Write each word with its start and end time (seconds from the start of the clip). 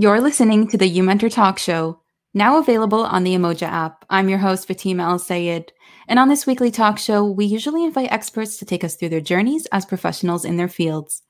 You're 0.00 0.22
listening 0.22 0.66
to 0.68 0.78
the 0.78 0.86
You 0.86 1.02
Mentor 1.02 1.28
Talk 1.28 1.58
Show, 1.58 2.00
now 2.32 2.56
available 2.56 3.04
on 3.04 3.22
the 3.22 3.34
Emoja 3.34 3.68
app. 3.68 4.06
I'm 4.08 4.30
your 4.30 4.38
host, 4.38 4.66
Fatima 4.66 5.02
El 5.02 5.18
Sayed. 5.18 5.74
And 6.08 6.18
on 6.18 6.30
this 6.30 6.46
weekly 6.46 6.70
talk 6.70 6.98
show, 6.98 7.22
we 7.22 7.44
usually 7.44 7.84
invite 7.84 8.10
experts 8.10 8.56
to 8.56 8.64
take 8.64 8.82
us 8.82 8.96
through 8.96 9.10
their 9.10 9.20
journeys 9.20 9.66
as 9.72 9.84
professionals 9.84 10.46
in 10.46 10.56
their 10.56 10.70
fields. 10.70 11.20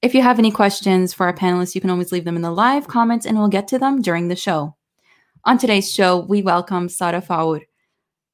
If 0.00 0.14
you 0.14 0.22
have 0.22 0.38
any 0.38 0.52
questions 0.52 1.12
for 1.12 1.26
our 1.26 1.34
panelists, 1.34 1.74
you 1.74 1.80
can 1.80 1.90
always 1.90 2.12
leave 2.12 2.24
them 2.24 2.36
in 2.36 2.42
the 2.42 2.52
live 2.52 2.86
comments 2.86 3.26
and 3.26 3.36
we'll 3.36 3.48
get 3.48 3.66
to 3.66 3.80
them 3.80 4.00
during 4.00 4.28
the 4.28 4.36
show. 4.36 4.76
On 5.44 5.58
today's 5.58 5.92
show, 5.92 6.20
we 6.20 6.40
welcome 6.40 6.88
Sara 6.88 7.20
Faour. 7.20 7.62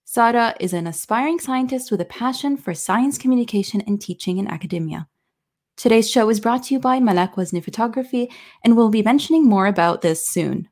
Sara 0.05 0.55
is 0.61 0.75
an 0.75 0.89
aspiring 0.89 1.39
scientist 1.39 1.91
with 1.91 2.03
a 2.03 2.05
passion 2.21 2.59
for 2.59 2.75
science 2.75 3.17
communication 3.17 3.81
and 3.87 3.99
teaching 3.99 4.37
in 4.37 4.47
academia. 4.47 5.09
Today's 5.81 6.11
show 6.11 6.29
is 6.29 6.41
brought 6.41 6.65
to 6.65 6.75
you 6.75 6.79
by 6.79 7.01
Malak 7.01 7.37
Wazne 7.37 7.65
Photography, 7.65 8.31
and 8.63 8.77
we'll 8.77 8.91
be 8.91 9.03
mentioning 9.03 9.47
more 9.47 9.67
about 9.67 10.03
this 10.03 10.29
soon. 10.29 10.69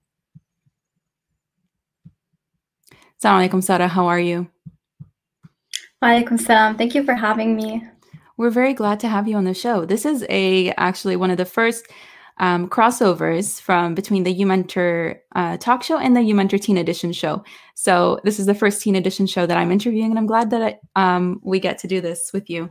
Assalamu 3.18 3.48
alaikum, 3.48 3.64
Sara. 3.64 3.88
How 3.88 4.06
are 4.06 4.20
you? 4.20 4.50
Walaikum 6.04 6.38
salam. 6.38 6.76
Thank 6.76 6.94
you 6.94 7.04
for 7.04 7.14
having 7.14 7.56
me. 7.56 7.82
We're 8.36 8.50
very 8.50 8.74
glad 8.74 9.00
to 9.00 9.08
have 9.08 9.26
you 9.26 9.36
on 9.36 9.44
the 9.44 9.54
show. 9.54 9.86
This 9.86 10.04
is 10.04 10.26
a 10.28 10.72
actually 10.72 11.16
one 11.16 11.30
of 11.30 11.38
the 11.38 11.46
first 11.46 11.86
um, 12.36 12.68
crossovers 12.68 13.58
from 13.62 13.94
between 13.94 14.24
the 14.24 14.30
You 14.30 14.44
Mentor 14.44 15.22
uh, 15.34 15.56
talk 15.56 15.82
show 15.82 15.96
and 15.96 16.14
the 16.14 16.20
You 16.20 16.34
Mentor 16.34 16.58
Teen 16.58 16.76
Edition 16.76 17.14
show. 17.14 17.42
So 17.74 18.20
this 18.24 18.38
is 18.38 18.44
the 18.44 18.54
first 18.54 18.82
Teen 18.82 18.94
Edition 18.94 19.26
show 19.26 19.46
that 19.46 19.56
I'm 19.56 19.72
interviewing, 19.72 20.10
and 20.10 20.18
I'm 20.18 20.26
glad 20.26 20.50
that 20.50 20.80
um, 20.96 21.40
we 21.42 21.60
get 21.60 21.78
to 21.78 21.86
do 21.86 22.02
this 22.02 22.30
with 22.34 22.50
you. 22.50 22.68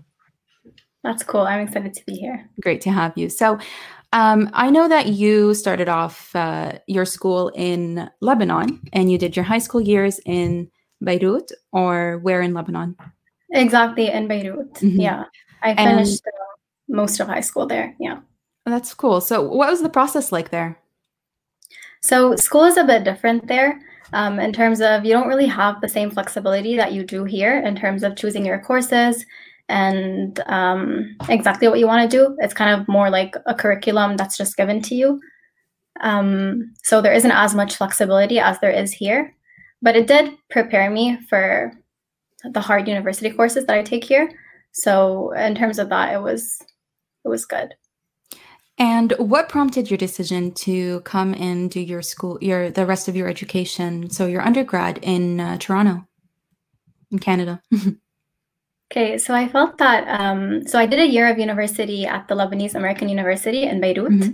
That's 1.07 1.23
cool. 1.23 1.41
I'm 1.41 1.65
excited 1.65 1.93
to 1.93 2.05
be 2.05 2.15
here. 2.15 2.49
Great 2.59 2.81
to 2.81 2.91
have 2.91 3.13
you. 3.15 3.29
So, 3.29 3.57
um, 4.11 4.49
I 4.51 4.69
know 4.69 4.89
that 4.89 5.07
you 5.07 5.53
started 5.53 5.87
off 5.87 6.35
uh, 6.35 6.79
your 6.87 7.05
school 7.05 7.49
in 7.55 8.09
Lebanon 8.19 8.81
and 8.91 9.09
you 9.09 9.17
did 9.17 9.37
your 9.37 9.45
high 9.45 9.59
school 9.59 9.79
years 9.79 10.19
in 10.25 10.69
Beirut 11.01 11.49
or 11.71 12.17
where 12.17 12.41
in 12.41 12.53
Lebanon? 12.53 12.97
Exactly, 13.51 14.09
in 14.09 14.27
Beirut. 14.27 14.73
Mm-hmm. 14.73 14.99
Yeah. 14.99 15.23
I 15.63 15.75
finished 15.75 16.23
and, 16.25 16.33
uh, 16.33 16.55
most 16.89 17.21
of 17.21 17.27
high 17.29 17.39
school 17.39 17.65
there. 17.65 17.95
Yeah. 18.01 18.19
That's 18.65 18.93
cool. 18.93 19.21
So, 19.21 19.41
what 19.41 19.69
was 19.69 19.81
the 19.81 19.89
process 19.89 20.33
like 20.33 20.51
there? 20.51 20.77
So, 22.01 22.35
school 22.35 22.65
is 22.65 22.75
a 22.75 22.83
bit 22.83 23.05
different 23.05 23.47
there 23.47 23.79
um, 24.11 24.41
in 24.41 24.51
terms 24.51 24.81
of 24.81 25.05
you 25.05 25.13
don't 25.13 25.29
really 25.29 25.47
have 25.47 25.79
the 25.79 25.87
same 25.87 26.11
flexibility 26.11 26.75
that 26.75 26.91
you 26.91 27.05
do 27.05 27.23
here 27.23 27.59
in 27.59 27.77
terms 27.77 28.03
of 28.03 28.17
choosing 28.17 28.45
your 28.45 28.59
courses 28.59 29.25
and 29.69 30.39
um, 30.47 31.15
exactly 31.29 31.67
what 31.67 31.79
you 31.79 31.87
want 31.87 32.09
to 32.09 32.17
do. 32.17 32.35
It's 32.39 32.53
kind 32.53 32.79
of 32.79 32.87
more 32.87 33.09
like 33.09 33.35
a 33.45 33.53
curriculum 33.53 34.17
that's 34.17 34.37
just 34.37 34.57
given 34.57 34.81
to 34.83 34.95
you. 34.95 35.19
Um, 36.01 36.73
so 36.83 37.01
there 37.01 37.13
isn't 37.13 37.31
as 37.31 37.55
much 37.55 37.75
flexibility 37.75 38.39
as 38.39 38.59
there 38.59 38.71
is 38.71 38.91
here, 38.91 39.35
but 39.81 39.95
it 39.95 40.07
did 40.07 40.37
prepare 40.49 40.89
me 40.89 41.19
for 41.29 41.73
the 42.43 42.61
hard 42.61 42.87
university 42.87 43.31
courses 43.31 43.65
that 43.65 43.77
I 43.77 43.83
take 43.83 44.03
here. 44.03 44.31
So 44.71 45.31
in 45.31 45.55
terms 45.55 45.79
of 45.79 45.89
that, 45.89 46.13
it 46.13 46.21
was 46.21 46.59
it 47.25 47.29
was 47.29 47.45
good. 47.45 47.73
And 48.77 49.13
what 49.17 49.49
prompted 49.49 49.89
your 49.89 49.97
decision 49.97 50.51
to 50.51 51.01
come 51.01 51.33
and 51.33 51.71
do 51.71 51.79
your 51.79 52.03
school, 52.03 52.37
your 52.41 52.69
the 52.69 52.85
rest 52.85 53.07
of 53.07 53.15
your 53.15 53.27
education, 53.27 54.09
so 54.11 54.27
your 54.27 54.43
undergrad 54.43 54.99
in 55.01 55.39
uh, 55.39 55.57
Toronto, 55.57 56.07
in 57.11 57.17
Canada? 57.19 57.61
Okay, 58.89 59.17
so 59.17 59.33
I 59.33 59.49
felt 59.49 59.77
that 59.79 60.07
um, 60.07 60.65
so 60.65 60.79
I 60.79 60.85
did 60.85 60.99
a 60.99 61.05
year 61.05 61.27
of 61.29 61.37
university 61.37 62.05
at 62.05 62.27
the 62.27 62.35
Lebanese 62.35 62.73
American 62.73 63.09
University 63.09 63.63
in 63.63 63.81
Beirut, 63.81 64.11
mm-hmm. 64.11 64.31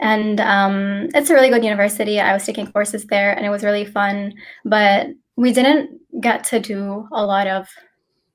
and 0.00 0.40
um, 0.40 1.08
it's 1.14 1.28
a 1.28 1.34
really 1.34 1.50
good 1.50 1.62
university. 1.62 2.18
I 2.18 2.32
was 2.32 2.46
taking 2.46 2.72
courses 2.72 3.04
there, 3.06 3.36
and 3.36 3.44
it 3.44 3.50
was 3.50 3.62
really 3.62 3.84
fun. 3.84 4.32
But 4.64 5.08
we 5.36 5.52
didn't 5.52 6.00
get 6.22 6.44
to 6.44 6.60
do 6.60 7.06
a 7.12 7.26
lot 7.26 7.46
of 7.46 7.68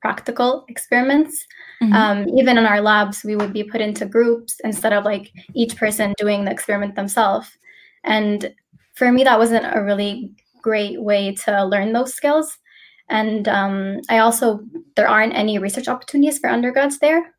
practical 0.01 0.65
experiments. 0.69 1.47
Mm-hmm. 1.81 1.93
Um, 1.93 2.29
even 2.37 2.59
in 2.59 2.65
our 2.65 2.79
labs, 2.79 3.23
we 3.23 3.35
would 3.35 3.51
be 3.51 3.63
put 3.63 3.81
into 3.81 4.05
groups 4.05 4.59
instead 4.63 4.93
of 4.93 5.03
like 5.03 5.31
each 5.55 5.75
person 5.77 6.13
doing 6.17 6.45
the 6.45 6.51
experiment 6.51 6.95
themselves. 6.95 7.49
And 8.03 8.53
for 8.93 9.11
me, 9.11 9.23
that 9.23 9.39
wasn't 9.39 9.65
a 9.65 9.81
really 9.81 10.31
great 10.61 11.01
way 11.01 11.33
to 11.33 11.65
learn 11.65 11.91
those 11.91 12.13
skills. 12.13 12.58
And 13.09 13.47
um, 13.47 14.01
I 14.09 14.19
also, 14.19 14.61
there 14.95 15.07
aren't 15.07 15.35
any 15.35 15.57
research 15.57 15.87
opportunities 15.87 16.39
for 16.39 16.49
undergrads 16.49 16.99
there, 16.99 17.33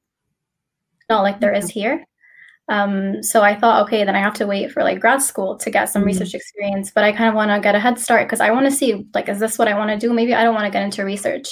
not 1.09 1.23
like 1.23 1.41
there 1.41 1.55
is 1.55 1.67
mm-hmm. 1.67 1.81
here. 1.81 2.05
Um, 2.69 3.23
so 3.23 3.43
I 3.43 3.57
thought, 3.57 3.83
okay, 3.85 4.05
then 4.05 4.15
I 4.15 4.21
have 4.21 4.35
to 4.35 4.47
wait 4.47 4.71
for 4.71 4.85
like 4.85 5.01
grad 5.01 5.23
school 5.23 5.57
to 5.57 5.71
get 5.71 5.87
some 5.87 6.03
mm-hmm. 6.03 6.07
research 6.07 6.35
experience. 6.35 6.91
But 6.93 7.05
I 7.05 7.13
kind 7.13 7.29
of 7.29 7.35
want 7.35 7.51
to 7.51 7.61
get 7.61 7.75
a 7.75 7.81
head 7.81 7.99
start 7.99 8.27
because 8.27 8.41
I 8.41 8.51
want 8.51 8.67
to 8.67 8.73
see, 8.73 9.07
like, 9.15 9.29
is 9.29 9.41
this 9.41 9.59
what 9.59 9.69
I 9.69 9.77
want 9.77 9.91
to 9.91 9.97
do? 9.97 10.13
Maybe 10.13 10.35
I 10.35 10.45
don't 10.45 10.55
want 10.55 10.67
to 10.67 10.71
get 10.71 10.83
into 10.83 11.05
research. 11.05 11.49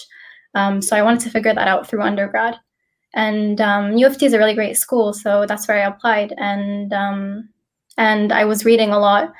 Um, 0.55 0.81
so 0.81 0.97
I 0.97 1.03
wanted 1.03 1.21
to 1.21 1.31
figure 1.31 1.55
that 1.55 1.69
out 1.69 1.87
through 1.87 2.03
undergrad. 2.03 2.57
And 3.15 3.61
um, 3.61 3.97
U 3.97 4.07
of 4.07 4.19
T 4.19 4.27
is 4.27 4.33
a 4.33 4.39
really 4.39 4.55
great 4.55 4.77
school, 4.77 5.13
so 5.13 5.47
that's 5.47 5.67
where 5.67 5.83
I 5.83 5.89
applied. 5.89 6.35
And 6.37 6.93
um, 6.93 7.49
and 7.97 8.33
I 8.33 8.45
was 8.45 8.65
reading 8.65 8.91
a 8.91 8.99
lot 8.99 9.33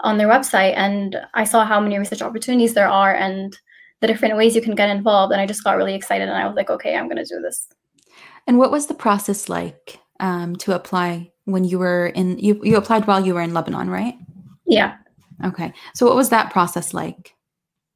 on 0.00 0.16
their 0.16 0.28
website, 0.28 0.74
and 0.76 1.16
I 1.34 1.44
saw 1.44 1.64
how 1.64 1.80
many 1.80 1.98
research 1.98 2.22
opportunities 2.22 2.74
there 2.74 2.88
are, 2.88 3.14
and 3.14 3.56
the 4.00 4.06
different 4.06 4.36
ways 4.36 4.54
you 4.54 4.62
can 4.62 4.74
get 4.74 4.90
involved. 4.90 5.32
And 5.32 5.40
I 5.40 5.46
just 5.46 5.64
got 5.64 5.76
really 5.76 5.94
excited 5.94 6.28
and 6.28 6.36
I 6.36 6.46
was 6.46 6.56
like, 6.56 6.70
okay, 6.70 6.96
I'm 6.96 7.06
going 7.06 7.16
to 7.16 7.24
do 7.24 7.40
this. 7.40 7.68
And 8.46 8.58
what 8.58 8.70
was 8.70 8.86
the 8.86 8.94
process 8.94 9.48
like 9.48 9.98
um, 10.20 10.56
to 10.56 10.74
apply 10.74 11.32
when 11.44 11.64
you 11.64 11.78
were 11.78 12.08
in, 12.08 12.38
you, 12.38 12.60
you 12.62 12.76
applied 12.76 13.06
while 13.06 13.24
you 13.24 13.34
were 13.34 13.40
in 13.40 13.54
Lebanon, 13.54 13.88
right? 13.90 14.14
Yeah. 14.66 14.96
Okay. 15.44 15.72
So 15.94 16.06
what 16.06 16.16
was 16.16 16.28
that 16.30 16.50
process 16.50 16.94
like? 16.94 17.34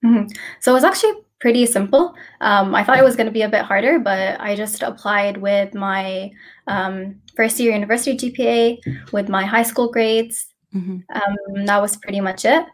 Mm-hmm. 0.05 0.29
So 0.61 0.73
it 0.73 0.75
was 0.75 0.85
actually 0.85 1.13
pretty 1.41 1.67
simple. 1.67 2.15
Um, 2.41 2.75
I 2.75 2.85
thought 2.85 2.99
it 2.99 3.05
was 3.05 3.17
going 3.17 3.27
to 3.27 3.33
be 3.33 3.43
a 3.43 3.49
bit 3.49 3.63
harder, 3.63 3.99
but 3.99 4.41
I 4.41 4.55
just 4.55 4.83
applied 4.83 5.39
with 5.39 5.75
my 5.75 6.31
um, 6.67 7.17
first 7.35 7.59
year 7.59 7.73
university 7.73 8.17
GPA, 8.17 9.13
with 9.13 9.29
my 9.29 9.45
high 9.45 9.63
school 9.63 9.91
grades. 9.91 10.47
Mm-hmm. 10.75 10.99
Um, 11.15 11.65
that 11.67 11.81
was 11.81 11.97
pretty 11.97 12.21
much 12.21 12.45
it. 12.45 12.65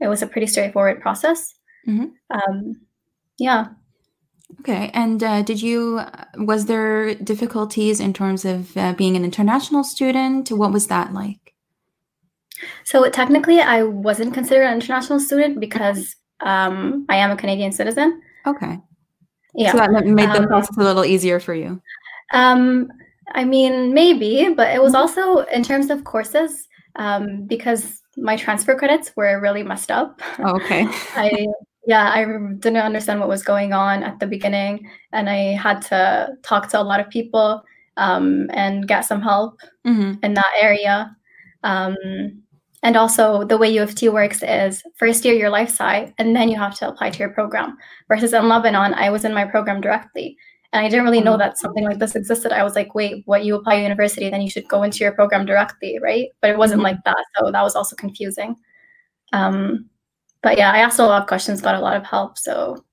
It 0.00 0.08
was 0.08 0.22
a 0.22 0.26
pretty 0.26 0.46
straightforward 0.46 1.00
process. 1.00 1.54
Mm-hmm. 1.86 2.06
Um, 2.30 2.76
yeah. 3.38 3.68
Okay. 4.60 4.90
And 4.92 5.22
uh, 5.22 5.42
did 5.42 5.62
you, 5.62 6.00
was 6.36 6.66
there 6.66 7.14
difficulties 7.14 8.00
in 8.00 8.12
terms 8.12 8.44
of 8.44 8.76
uh, 8.76 8.92
being 8.92 9.16
an 9.16 9.24
international 9.24 9.82
student? 9.82 10.50
What 10.50 10.72
was 10.72 10.88
that 10.88 11.12
like? 11.12 11.54
So 12.84 13.08
technically, 13.10 13.60
I 13.60 13.82
wasn't 13.82 14.34
considered 14.34 14.64
an 14.64 14.74
international 14.74 15.18
student 15.18 15.58
because 15.58 16.14
um, 16.40 17.06
I 17.08 17.16
am 17.16 17.30
a 17.30 17.36
Canadian 17.36 17.72
citizen. 17.72 18.22
Okay. 18.46 18.78
Yeah. 19.54 19.72
So 19.72 19.78
that 19.78 20.06
made 20.06 20.30
the 20.30 20.42
um, 20.42 20.48
process 20.48 20.76
a 20.76 20.82
little 20.82 21.04
easier 21.04 21.40
for 21.40 21.54
you. 21.54 21.80
Um, 22.32 22.88
I 23.34 23.44
mean, 23.44 23.92
maybe, 23.94 24.52
but 24.54 24.74
it 24.74 24.82
was 24.82 24.92
mm-hmm. 24.92 25.02
also 25.02 25.38
in 25.52 25.62
terms 25.62 25.90
of 25.90 26.04
courses 26.04 26.68
um, 26.96 27.46
because 27.46 28.00
my 28.16 28.36
transfer 28.36 28.74
credits 28.74 29.12
were 29.16 29.40
really 29.40 29.62
messed 29.62 29.90
up. 29.90 30.20
Oh, 30.38 30.56
okay. 30.56 30.86
I 31.16 31.46
yeah, 31.86 32.10
I 32.10 32.24
didn't 32.24 32.76
understand 32.76 33.20
what 33.20 33.28
was 33.28 33.42
going 33.42 33.72
on 33.72 34.02
at 34.02 34.20
the 34.20 34.26
beginning, 34.26 34.88
and 35.12 35.28
I 35.28 35.54
had 35.54 35.82
to 35.82 36.28
talk 36.42 36.68
to 36.70 36.80
a 36.80 36.82
lot 36.82 37.00
of 37.00 37.10
people 37.10 37.62
um, 37.96 38.48
and 38.52 38.86
get 38.86 39.02
some 39.02 39.20
help 39.20 39.60
mm-hmm. 39.86 40.14
in 40.22 40.34
that 40.34 40.52
area. 40.60 41.14
Um, 41.64 41.96
and 42.84 42.96
also, 42.96 43.44
the 43.44 43.58
way 43.58 43.70
U 43.70 43.82
of 43.82 43.94
T 43.94 44.08
works 44.08 44.42
is 44.42 44.82
first 44.96 45.24
year 45.24 45.34
your 45.34 45.50
life 45.50 45.70
sci, 45.70 46.12
and 46.18 46.36
then 46.36 46.48
you 46.48 46.58
have 46.58 46.76
to 46.78 46.88
apply 46.88 47.10
to 47.10 47.18
your 47.18 47.30
program. 47.30 47.76
Versus 48.08 48.32
in 48.32 48.48
Lebanon, 48.48 48.94
I 48.94 49.10
was 49.10 49.24
in 49.24 49.34
my 49.34 49.44
program 49.44 49.80
directly, 49.80 50.36
and 50.72 50.84
I 50.84 50.88
didn't 50.88 51.04
really 51.04 51.20
know 51.20 51.32
mm-hmm. 51.32 51.40
that 51.40 51.58
something 51.58 51.84
like 51.84 51.98
this 51.98 52.14
existed. 52.14 52.52
I 52.52 52.62
was 52.62 52.76
like, 52.76 52.94
wait, 52.94 53.22
what? 53.26 53.44
You 53.44 53.56
apply 53.56 53.74
university, 53.76 54.30
then 54.30 54.42
you 54.42 54.50
should 54.50 54.68
go 54.68 54.84
into 54.84 54.98
your 54.98 55.12
program 55.12 55.46
directly, 55.46 55.98
right? 56.00 56.28
But 56.40 56.50
it 56.50 56.58
wasn't 56.58 56.82
mm-hmm. 56.82 56.94
like 56.94 57.04
that, 57.04 57.24
so 57.36 57.50
that 57.50 57.62
was 57.62 57.74
also 57.74 57.96
confusing. 57.96 58.54
Um, 59.32 59.88
but 60.42 60.58
yeah, 60.58 60.72
I 60.72 60.78
asked 60.78 60.98
a 60.98 61.06
lot 61.06 61.22
of 61.22 61.28
questions, 61.28 61.60
got 61.60 61.74
a 61.74 61.80
lot 61.80 61.96
of 61.96 62.04
help, 62.04 62.38
so 62.38 62.84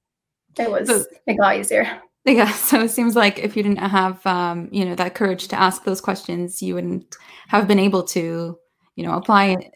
it 0.57 0.69
was 0.69 0.87
so, 0.87 1.03
it 1.27 1.37
got 1.37 1.57
easier. 1.57 2.01
Yeah, 2.25 2.51
so 2.51 2.81
it 2.81 2.89
seems 2.89 3.15
like 3.15 3.39
if 3.39 3.57
you 3.57 3.63
didn't 3.63 3.79
have 3.79 4.23
um, 4.27 4.69
you 4.71 4.85
know 4.85 4.93
that 4.93 5.15
courage 5.15 5.47
to 5.47 5.59
ask 5.59 5.83
those 5.83 6.01
questions, 6.01 6.61
you 6.61 6.75
wouldn't 6.75 7.15
have 7.47 7.67
been 7.67 7.79
able 7.79 8.03
to 8.03 8.59
you 8.95 9.03
know 9.03 9.13
apply 9.13 9.71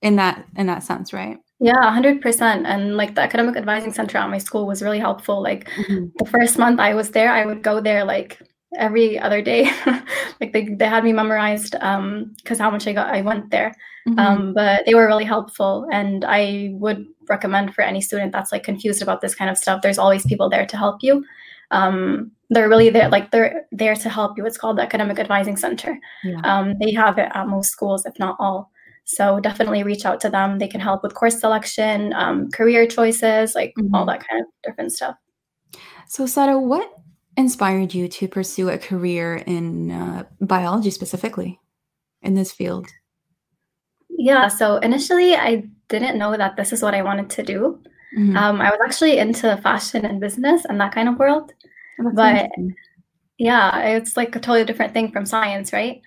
in 0.00 0.16
that 0.16 0.46
in 0.56 0.66
that 0.66 0.82
sense, 0.82 1.12
right? 1.12 1.38
Yeah, 1.58 1.90
hundred 1.90 2.22
percent. 2.22 2.64
And 2.66 2.96
like 2.96 3.16
the 3.16 3.20
academic 3.20 3.56
advising 3.56 3.92
center 3.92 4.16
at 4.16 4.30
my 4.30 4.38
school 4.38 4.66
was 4.66 4.82
really 4.82 4.98
helpful. 4.98 5.42
Like 5.42 5.68
mm-hmm. 5.68 6.06
the 6.16 6.30
first 6.30 6.56
month 6.58 6.80
I 6.80 6.94
was 6.94 7.10
there, 7.10 7.30
I 7.30 7.44
would 7.44 7.62
go 7.62 7.80
there 7.80 8.04
like 8.04 8.40
every 8.76 9.18
other 9.18 9.42
day. 9.42 9.70
like 10.40 10.52
they, 10.52 10.68
they 10.68 10.86
had 10.86 11.04
me 11.04 11.12
memorized 11.12 11.74
um 11.80 12.32
because 12.36 12.58
how 12.58 12.70
much 12.70 12.86
I 12.86 12.92
got 12.92 13.14
I 13.14 13.22
went 13.22 13.50
there. 13.50 13.74
Mm-hmm. 14.08 14.18
Um, 14.18 14.54
but 14.54 14.86
they 14.86 14.94
were 14.94 15.06
really 15.06 15.24
helpful 15.24 15.86
and 15.92 16.24
I 16.24 16.70
would 16.72 17.06
recommend 17.28 17.74
for 17.74 17.82
any 17.82 18.00
student 18.00 18.32
that's 18.32 18.52
like 18.52 18.62
confused 18.62 19.02
about 19.02 19.20
this 19.20 19.34
kind 19.34 19.50
of 19.50 19.58
stuff, 19.58 19.82
there's 19.82 19.98
always 19.98 20.26
people 20.26 20.48
there 20.48 20.66
to 20.66 20.76
help 20.76 21.02
you. 21.02 21.24
Um, 21.70 22.32
they're 22.50 22.68
really 22.68 22.90
there, 22.90 23.08
like 23.08 23.30
they're 23.30 23.66
there 23.70 23.94
to 23.94 24.08
help 24.08 24.36
you. 24.36 24.44
It's 24.44 24.58
called 24.58 24.78
the 24.78 24.82
Academic 24.82 25.18
Advising 25.18 25.56
Center. 25.56 25.98
Yeah. 26.24 26.40
Um, 26.42 26.74
they 26.80 26.92
have 26.92 27.18
it 27.18 27.30
at 27.32 27.46
most 27.46 27.70
schools, 27.70 28.04
if 28.04 28.18
not 28.18 28.36
all. 28.40 28.70
So 29.04 29.40
definitely 29.40 29.82
reach 29.82 30.04
out 30.04 30.20
to 30.22 30.30
them. 30.30 30.58
They 30.58 30.68
can 30.68 30.80
help 30.80 31.02
with 31.02 31.14
course 31.14 31.38
selection, 31.40 32.12
um, 32.14 32.50
career 32.50 32.86
choices, 32.86 33.54
like 33.54 33.72
mm-hmm. 33.78 33.94
all 33.94 34.06
that 34.06 34.26
kind 34.26 34.40
of 34.42 34.46
different 34.64 34.92
stuff. 34.92 35.16
So, 36.08 36.26
Sara, 36.26 36.58
what 36.58 36.92
inspired 37.36 37.94
you 37.94 38.08
to 38.08 38.28
pursue 38.28 38.68
a 38.68 38.78
career 38.78 39.36
in 39.36 39.90
uh, 39.90 40.24
biology 40.40 40.90
specifically 40.90 41.60
in 42.22 42.34
this 42.34 42.52
field? 42.52 42.86
Yeah, 44.08 44.48
so 44.48 44.76
initially 44.76 45.34
I 45.34 45.68
didn't 45.88 46.18
know 46.18 46.36
that 46.36 46.56
this 46.56 46.72
is 46.72 46.82
what 46.82 46.94
I 46.94 47.02
wanted 47.02 47.30
to 47.30 47.42
do. 47.42 47.82
Mm-hmm. 48.16 48.36
Um, 48.36 48.60
I 48.60 48.70
was 48.70 48.80
actually 48.84 49.18
into 49.18 49.56
fashion 49.58 50.04
and 50.04 50.20
business 50.20 50.64
and 50.64 50.80
that 50.80 50.92
kind 50.92 51.08
of 51.08 51.18
world. 51.18 51.52
Oh, 52.00 52.10
but 52.12 52.50
yeah, 53.38 53.78
it's 53.80 54.16
like 54.16 54.34
a 54.36 54.40
totally 54.40 54.64
different 54.64 54.92
thing 54.92 55.12
from 55.12 55.24
science, 55.24 55.72
right? 55.72 56.02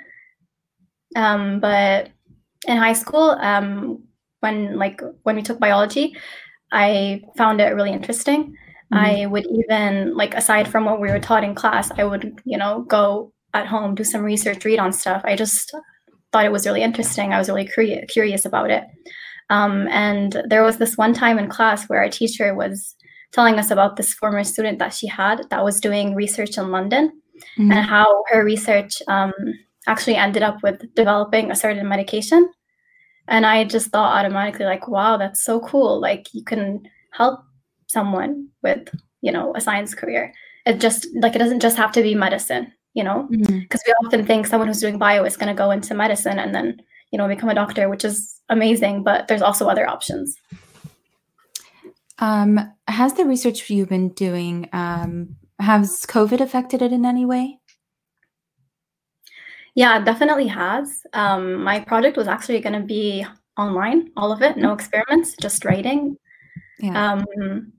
Um, 1.15 1.59
but 1.59 2.09
in 2.67 2.77
high 2.77 2.93
school, 2.93 3.31
um, 3.31 4.03
when 4.41 4.77
like 4.77 5.01
when 5.23 5.35
we 5.35 5.41
took 5.41 5.59
biology, 5.59 6.15
I 6.71 7.21
found 7.37 7.61
it 7.61 7.75
really 7.75 7.91
interesting. 7.91 8.57
Mm-hmm. 8.93 9.23
I 9.23 9.25
would 9.25 9.45
even 9.47 10.15
like 10.15 10.33
aside 10.33 10.67
from 10.67 10.85
what 10.85 11.01
we 11.01 11.09
were 11.09 11.19
taught 11.19 11.43
in 11.43 11.55
class, 11.55 11.91
I 11.97 12.03
would 12.03 12.39
you 12.45 12.57
know 12.57 12.83
go 12.83 13.33
at 13.53 13.67
home 13.67 13.95
do 13.95 14.03
some 14.03 14.23
research, 14.23 14.65
read 14.65 14.79
on 14.79 14.93
stuff. 14.93 15.21
I 15.25 15.35
just 15.35 15.75
thought 16.31 16.45
it 16.45 16.51
was 16.51 16.65
really 16.65 16.81
interesting. 16.81 17.33
I 17.33 17.39
was 17.39 17.49
really 17.49 17.67
curious 17.67 18.11
curious 18.11 18.45
about 18.45 18.71
it. 18.71 18.83
Um, 19.49 19.87
and 19.89 20.41
there 20.47 20.63
was 20.63 20.77
this 20.77 20.97
one 20.97 21.13
time 21.13 21.37
in 21.37 21.49
class 21.49 21.85
where 21.85 21.99
our 21.99 22.09
teacher 22.09 22.55
was 22.55 22.95
telling 23.33 23.59
us 23.59 23.71
about 23.71 23.95
this 23.95 24.13
former 24.13 24.43
student 24.43 24.79
that 24.79 24.93
she 24.93 25.07
had 25.07 25.41
that 25.49 25.63
was 25.63 25.79
doing 25.79 26.15
research 26.15 26.57
in 26.57 26.71
London 26.71 27.11
mm-hmm. 27.57 27.71
and 27.71 27.85
how 27.85 28.23
her 28.29 28.43
research 28.43 29.01
um, 29.07 29.33
actually 29.87 30.15
ended 30.15 30.43
up 30.43 30.57
with 30.63 30.81
developing 30.95 31.51
a 31.51 31.55
certain 31.55 31.87
medication. 31.87 32.49
And 33.27 33.45
I 33.45 33.63
just 33.63 33.87
thought 33.87 34.17
automatically, 34.17 34.65
like, 34.65 34.87
wow, 34.87 35.17
that's 35.17 35.43
so 35.43 35.59
cool. 35.61 35.99
Like, 35.99 36.27
you 36.33 36.43
can 36.43 36.83
help 37.11 37.39
someone 37.93 38.49
with, 38.61 38.89
you 39.21 39.31
know, 39.31 39.53
a 39.55 39.61
science 39.61 39.95
career. 39.95 40.33
It 40.65 40.79
just, 40.79 41.07
like, 41.15 41.35
it 41.35 41.39
doesn't 41.39 41.61
just 41.61 41.77
have 41.77 41.91
to 41.93 42.01
be 42.01 42.15
medicine, 42.15 42.73
you 42.93 43.03
know? 43.03 43.27
Because 43.29 43.47
mm-hmm. 43.51 43.77
we 43.87 43.93
often 44.05 44.25
think 44.25 44.47
someone 44.47 44.67
who's 44.67 44.81
doing 44.81 44.97
bio 44.97 45.23
is 45.23 45.37
going 45.37 45.47
to 45.47 45.57
go 45.57 45.71
into 45.71 45.93
medicine 45.93 46.39
and 46.39 46.53
then, 46.53 46.81
you 47.11 47.17
know, 47.17 47.27
become 47.27 47.49
a 47.49 47.55
doctor, 47.55 47.87
which 47.89 48.03
is 48.03 48.41
amazing, 48.49 49.03
but 49.03 49.27
there's 49.27 49.41
also 49.41 49.67
other 49.67 49.87
options. 49.87 50.35
Um, 52.19 52.59
has 52.87 53.13
the 53.13 53.25
research 53.25 53.69
you've 53.69 53.89
been 53.89 54.09
doing, 54.09 54.69
um, 54.73 55.35
has 55.59 56.05
COVID 56.07 56.41
affected 56.41 56.81
it 56.81 56.91
in 56.91 57.05
any 57.05 57.25
way? 57.25 57.59
Yeah, 59.75 60.03
definitely 60.03 60.47
has. 60.47 61.01
Um, 61.13 61.63
my 61.63 61.79
project 61.79 62.15
was 62.15 62.27
actually 62.27 62.61
going 62.61 62.79
to 62.79 62.85
be 62.85 63.25
online, 63.57 64.11
all 64.15 64.31
of 64.31 64.41
it, 64.41 64.55
no 64.55 64.69
mm-hmm. 64.69 64.75
experiments, 64.75 65.35
just 65.41 65.65
writing. 65.65 66.15
Yeah. 66.79 67.13
Um, 67.13 67.73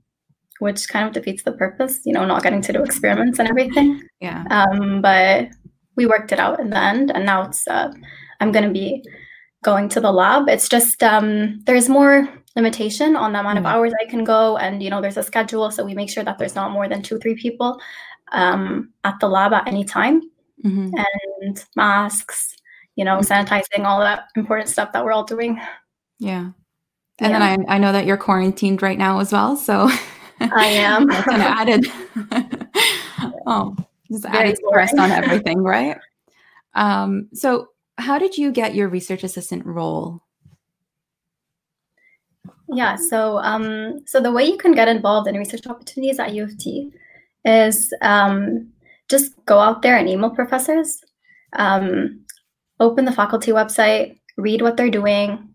which 0.59 0.87
kind 0.87 1.07
of 1.07 1.13
defeats 1.13 1.43
the 1.43 1.51
purpose, 1.51 1.99
you 2.05 2.13
know, 2.13 2.25
not 2.25 2.43
getting 2.43 2.61
to 2.61 2.73
do 2.73 2.83
experiments 2.83 3.39
and 3.39 3.49
everything. 3.49 4.01
Yeah. 4.21 4.45
Um, 4.49 5.01
but 5.01 5.49
we 5.95 6.05
worked 6.05 6.31
it 6.31 6.39
out 6.39 6.59
in 6.59 6.69
the 6.69 6.77
end, 6.77 7.11
and 7.11 7.25
now 7.25 7.43
it's 7.43 7.67
uh, 7.67 7.91
I'm 8.39 8.51
going 8.51 8.65
to 8.65 8.71
be 8.71 9.03
going 9.63 9.89
to 9.89 9.99
the 9.99 10.11
lab. 10.11 10.47
It's 10.49 10.69
just 10.69 11.03
um, 11.03 11.61
there's 11.65 11.89
more 11.89 12.27
limitation 12.55 13.15
on 13.15 13.33
the 13.33 13.39
amount 13.39 13.57
of 13.57 13.65
mm-hmm. 13.65 13.75
hours 13.75 13.93
I 14.01 14.09
can 14.09 14.23
go, 14.23 14.57
and 14.57 14.81
you 14.81 14.89
know, 14.89 15.01
there's 15.01 15.17
a 15.17 15.23
schedule, 15.23 15.71
so 15.71 15.83
we 15.83 15.93
make 15.93 16.09
sure 16.09 16.23
that 16.23 16.37
there's 16.37 16.55
not 16.55 16.71
more 16.71 16.87
than 16.87 17.01
two, 17.01 17.17
three 17.19 17.35
people 17.35 17.79
um, 18.31 18.91
at 19.03 19.19
the 19.19 19.27
lab 19.27 19.53
at 19.53 19.67
any 19.67 19.83
time 19.83 20.21
mm-hmm. 20.63 20.91
and 21.43 21.65
masks, 21.75 22.55
you 22.95 23.05
know, 23.05 23.17
mm-hmm. 23.17 23.31
sanitizing, 23.31 23.85
all 23.85 23.99
that 23.99 24.25
important 24.35 24.69
stuff 24.69 24.93
that 24.93 25.03
we're 25.03 25.11
all 25.11 25.23
doing. 25.23 25.59
Yeah. 26.19 26.51
And 27.19 27.31
yeah. 27.31 27.39
then 27.39 27.65
I, 27.69 27.75
I 27.75 27.77
know 27.77 27.91
that 27.91 28.05
you're 28.05 28.17
quarantined 28.17 28.81
right 28.81 28.97
now 28.97 29.19
as 29.19 29.31
well. 29.31 29.55
So 29.55 29.89
I 30.39 30.65
am. 30.65 31.07
That's 31.07 31.27
an 31.27 31.41
added, 31.41 31.87
oh, 33.45 33.75
just 34.11 34.25
added 34.25 34.57
stress 34.57 34.93
on 34.93 35.11
everything, 35.11 35.59
right? 35.59 35.97
Um, 36.73 37.29
so 37.33 37.69
how 37.97 38.19
did 38.19 38.37
you 38.37 38.51
get 38.51 38.75
your 38.75 38.89
research 38.89 39.23
assistant 39.23 39.65
role? 39.65 40.21
Yeah, 42.69 42.95
so 42.95 43.37
um, 43.39 44.01
so 44.05 44.19
the 44.19 44.31
way 44.31 44.45
you 44.45 44.57
can 44.57 44.73
get 44.73 44.87
involved 44.87 45.27
in 45.27 45.37
research 45.37 45.67
opportunities 45.67 46.19
at 46.19 46.33
U 46.33 46.43
of 46.43 46.57
T 46.57 46.91
is 47.45 47.93
um, 48.01 48.69
just 49.07 49.33
go 49.45 49.59
out 49.59 49.81
there 49.81 49.97
and 49.97 50.09
email 50.09 50.31
professors, 50.31 51.03
um, 51.53 52.25
open 52.79 53.05
the 53.05 53.11
faculty 53.11 53.51
website, 53.51 54.19
read 54.37 54.61
what 54.61 54.77
they're 54.77 54.89
doing, 54.89 55.47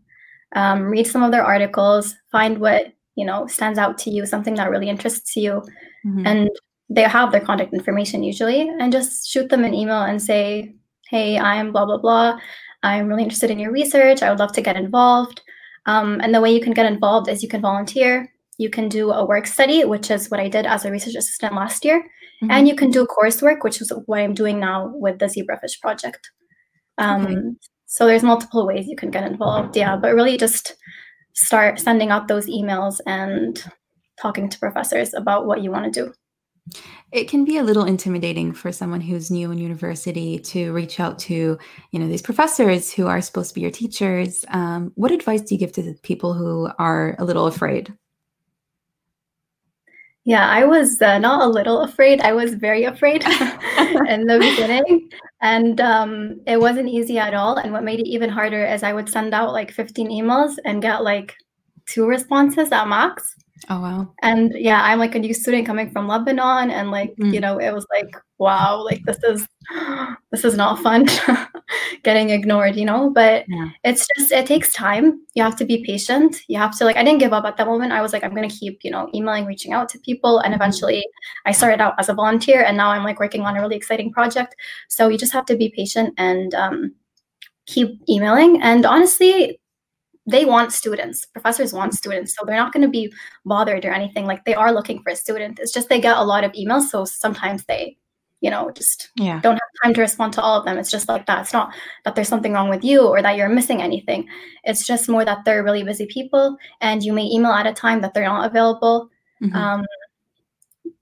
um, 0.54 0.82
read 0.84 1.06
some 1.06 1.22
of 1.22 1.32
their 1.32 1.44
articles, 1.44 2.14
find 2.30 2.58
what 2.58 2.92
you 3.20 3.26
know 3.26 3.46
stands 3.46 3.78
out 3.78 3.98
to 3.98 4.10
you, 4.10 4.26
something 4.26 4.54
that 4.56 4.70
really 4.70 4.88
interests 4.88 5.36
you, 5.36 5.62
mm-hmm. 6.06 6.26
and 6.26 6.50
they 6.88 7.02
have 7.02 7.30
their 7.30 7.46
contact 7.48 7.74
information 7.74 8.22
usually, 8.22 8.62
and 8.80 8.92
just 8.92 9.28
shoot 9.28 9.48
them 9.50 9.64
an 9.64 9.74
email 9.74 10.02
and 10.02 10.22
say, 10.22 10.74
"Hey, 11.10 11.38
I'm 11.38 11.72
blah 11.72 11.84
blah 11.84 11.98
blah. 11.98 12.38
I'm 12.82 13.08
really 13.08 13.24
interested 13.24 13.50
in 13.50 13.58
your 13.58 13.72
research. 13.72 14.22
I 14.22 14.30
would 14.30 14.38
love 14.38 14.52
to 14.54 14.62
get 14.68 14.76
involved." 14.76 15.42
Um, 15.86 16.20
and 16.22 16.34
the 16.34 16.40
way 16.40 16.52
you 16.52 16.60
can 16.60 16.72
get 16.72 16.92
involved 16.92 17.28
is 17.28 17.42
you 17.42 17.48
can 17.48 17.60
volunteer. 17.60 18.32
You 18.58 18.70
can 18.70 18.88
do 18.88 19.10
a 19.10 19.24
work 19.24 19.46
study, 19.46 19.84
which 19.84 20.10
is 20.10 20.30
what 20.30 20.40
I 20.40 20.48
did 20.48 20.66
as 20.66 20.84
a 20.84 20.90
research 20.90 21.14
assistant 21.14 21.54
last 21.54 21.84
year. 21.84 22.00
Mm-hmm. 22.42 22.50
And 22.50 22.68
you 22.68 22.74
can 22.74 22.90
do 22.90 23.06
coursework, 23.06 23.62
which 23.62 23.80
is 23.80 23.92
what 24.06 24.20
I'm 24.20 24.34
doing 24.34 24.60
now 24.60 24.92
with 24.94 25.18
the 25.18 25.26
zebrafish 25.26 25.80
project. 25.80 26.30
Um, 26.98 27.26
okay. 27.26 27.36
So 27.86 28.06
there's 28.06 28.22
multiple 28.22 28.66
ways 28.66 28.86
you 28.86 28.96
can 28.96 29.10
get 29.10 29.24
involved. 29.24 29.76
Yeah, 29.76 29.96
but 29.96 30.14
really 30.14 30.36
just 30.36 30.76
start 31.40 31.80
sending 31.80 32.10
out 32.10 32.28
those 32.28 32.46
emails 32.46 33.00
and 33.06 33.62
talking 34.20 34.48
to 34.48 34.58
professors 34.58 35.14
about 35.14 35.46
what 35.46 35.62
you 35.62 35.70
want 35.70 35.92
to 35.92 36.04
do. 36.04 36.12
It 37.10 37.28
can 37.28 37.44
be 37.44 37.56
a 37.56 37.62
little 37.62 37.84
intimidating 37.84 38.52
for 38.52 38.70
someone 38.70 39.00
who's 39.00 39.30
new 39.30 39.50
in 39.50 39.58
university 39.58 40.38
to 40.38 40.72
reach 40.72 41.00
out 41.00 41.18
to, 41.20 41.58
you 41.90 41.98
know, 41.98 42.06
these 42.06 42.22
professors 42.22 42.92
who 42.92 43.06
are 43.06 43.20
supposed 43.20 43.48
to 43.50 43.54
be 43.54 43.62
your 43.62 43.70
teachers. 43.70 44.44
Um, 44.48 44.92
what 44.94 45.10
advice 45.10 45.40
do 45.40 45.54
you 45.54 45.58
give 45.58 45.72
to 45.72 45.94
people 46.02 46.34
who 46.34 46.68
are 46.78 47.16
a 47.18 47.24
little 47.24 47.46
afraid? 47.46 47.92
Yeah, 50.24 50.46
I 50.46 50.64
was 50.64 51.00
uh, 51.00 51.18
not 51.18 51.42
a 51.42 51.48
little 51.48 51.80
afraid. 51.80 52.20
I 52.20 52.32
was 52.32 52.54
very 52.54 52.84
afraid 52.84 53.22
in 54.08 54.26
the 54.26 54.38
beginning. 54.38 55.08
And 55.40 55.80
um, 55.80 56.40
it 56.46 56.60
wasn't 56.60 56.88
easy 56.90 57.18
at 57.18 57.32
all. 57.34 57.56
And 57.56 57.72
what 57.72 57.84
made 57.84 58.00
it 58.00 58.08
even 58.08 58.28
harder 58.28 58.64
is 58.64 58.82
I 58.82 58.92
would 58.92 59.08
send 59.08 59.32
out 59.32 59.52
like 59.52 59.70
15 59.72 60.10
emails 60.10 60.56
and 60.64 60.82
get 60.82 61.02
like 61.02 61.34
two 61.86 62.06
responses 62.06 62.70
at 62.70 62.86
max. 62.86 63.34
Oh 63.68 63.80
wow. 63.80 64.12
And 64.22 64.54
yeah, 64.56 64.82
I'm 64.82 64.98
like 64.98 65.14
a 65.14 65.18
new 65.18 65.34
student 65.34 65.66
coming 65.66 65.90
from 65.90 66.08
Lebanon 66.08 66.70
and 66.70 66.90
like, 66.90 67.14
mm. 67.16 67.32
you 67.32 67.40
know, 67.40 67.58
it 67.58 67.72
was 67.72 67.86
like, 67.92 68.14
wow, 68.38 68.82
like 68.82 69.02
this 69.04 69.18
is 69.22 69.46
this 70.32 70.44
is 70.44 70.56
not 70.56 70.80
fun 70.80 71.06
getting 72.02 72.30
ignored, 72.30 72.76
you 72.76 72.84
know? 72.84 73.10
But 73.10 73.44
yeah. 73.48 73.68
it's 73.84 74.06
just 74.16 74.32
it 74.32 74.46
takes 74.46 74.72
time. 74.72 75.20
You 75.34 75.42
have 75.42 75.56
to 75.56 75.64
be 75.64 75.84
patient. 75.84 76.40
You 76.48 76.58
have 76.58 76.76
to 76.78 76.84
like 76.84 76.96
I 76.96 77.04
didn't 77.04 77.20
give 77.20 77.32
up 77.32 77.44
at 77.44 77.56
that 77.58 77.66
moment. 77.66 77.92
I 77.92 78.00
was 78.00 78.12
like, 78.12 78.24
I'm 78.24 78.34
gonna 78.34 78.48
keep, 78.48 78.80
you 78.82 78.90
know, 78.90 79.10
emailing, 79.14 79.44
reaching 79.44 79.72
out 79.72 79.88
to 79.90 79.98
people. 80.00 80.38
And 80.38 80.54
mm-hmm. 80.54 80.62
eventually 80.62 81.04
I 81.44 81.52
started 81.52 81.80
out 81.80 81.94
as 81.98 82.08
a 82.08 82.14
volunteer 82.14 82.64
and 82.64 82.76
now 82.76 82.90
I'm 82.90 83.04
like 83.04 83.20
working 83.20 83.42
on 83.42 83.56
a 83.56 83.60
really 83.60 83.76
exciting 83.76 84.10
project. 84.12 84.56
So 84.88 85.08
you 85.08 85.18
just 85.18 85.32
have 85.32 85.46
to 85.46 85.56
be 85.56 85.72
patient 85.76 86.14
and 86.16 86.54
um 86.54 86.94
keep 87.66 88.00
emailing. 88.08 88.60
And 88.62 88.84
honestly, 88.84 89.60
they 90.30 90.44
want 90.44 90.72
students. 90.72 91.26
Professors 91.26 91.72
want 91.72 91.94
students 91.94 92.34
so 92.34 92.44
they're 92.44 92.56
not 92.56 92.72
going 92.72 92.82
to 92.82 92.88
be 92.88 93.12
bothered 93.44 93.84
or 93.84 93.92
anything. 93.92 94.26
Like 94.26 94.44
they 94.44 94.54
are 94.54 94.72
looking 94.72 95.02
for 95.02 95.10
a 95.10 95.16
student. 95.16 95.58
It's 95.58 95.72
just 95.72 95.88
they 95.88 96.00
get 96.00 96.16
a 96.16 96.24
lot 96.24 96.44
of 96.44 96.52
emails 96.52 96.88
so 96.88 97.04
sometimes 97.04 97.64
they 97.64 97.96
you 98.40 98.50
know 98.50 98.70
just 98.70 99.10
yeah. 99.16 99.38
don't 99.40 99.54
have 99.54 99.84
time 99.84 99.94
to 99.94 100.00
respond 100.00 100.32
to 100.34 100.42
all 100.42 100.58
of 100.58 100.64
them. 100.64 100.78
It's 100.78 100.90
just 100.90 101.08
like 101.08 101.26
that. 101.26 101.42
It's 101.42 101.52
not 101.52 101.74
that 102.04 102.14
there's 102.14 102.28
something 102.28 102.52
wrong 102.52 102.70
with 102.70 102.84
you 102.84 103.06
or 103.06 103.22
that 103.22 103.36
you're 103.36 103.48
missing 103.48 103.82
anything. 103.82 104.28
It's 104.64 104.86
just 104.86 105.08
more 105.08 105.24
that 105.24 105.44
they're 105.44 105.64
really 105.64 105.82
busy 105.82 106.06
people 106.06 106.56
and 106.80 107.02
you 107.02 107.12
may 107.12 107.24
email 107.24 107.52
at 107.52 107.66
a 107.66 107.72
time 107.72 108.00
that 108.00 108.14
they're 108.14 108.24
not 108.24 108.46
available. 108.46 109.10
Mm-hmm. 109.42 109.56
um, 109.56 109.86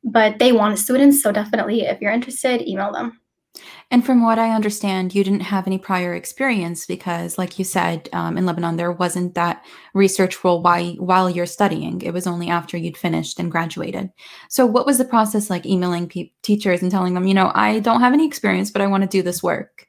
but 0.05 0.39
they 0.39 0.53
want 0.53 0.79
students 0.79 1.21
so 1.23 1.33
definitely 1.33 1.83
if 1.83 2.01
you're 2.01 2.13
interested 2.13 2.63
email 2.69 2.93
them 2.93 3.21
and 3.91 4.05
from 4.05 4.23
what 4.23 4.39
I 4.39 4.51
understand, 4.55 5.15
you 5.15 5.25
didn't 5.25 5.41
have 5.41 5.67
any 5.67 5.79
prior 5.79 6.15
experience 6.15 6.87
because, 6.87 7.39
like 7.39 7.59
you 7.59 7.65
said, 7.65 8.09
um, 8.13 8.37
in 8.37 8.47
Lebanon, 8.47 8.77
there 8.77 8.93
wasn't 8.93 9.35
that 9.35 9.65
research 9.95 10.43
role 10.45 10.63
while, 10.63 10.95
while 10.97 11.31
you're 11.31 11.47
studying. 11.47 12.03
It 12.03 12.13
was 12.13 12.27
only 12.27 12.51
after 12.51 12.77
you'd 12.77 12.97
finished 12.97 13.39
and 13.39 13.51
graduated. 13.51 14.11
So, 14.49 14.67
what 14.67 14.87
was 14.87 14.99
the 14.99 15.05
process 15.05 15.51
like 15.51 15.67
emailing 15.67 16.09
pe- 16.09 16.33
teachers 16.43 16.83
and 16.83 16.91
telling 16.91 17.15
them, 17.15 17.27
you 17.27 17.35
know, 17.35 17.53
I 17.55 17.81
don't 17.81 18.01
have 18.01 18.13
any 18.13 18.27
experience, 18.27 18.71
but 18.71 18.83
I 18.83 18.87
want 18.87 19.03
to 19.03 19.09
do 19.09 19.23
this 19.23 19.43
work? 19.43 19.89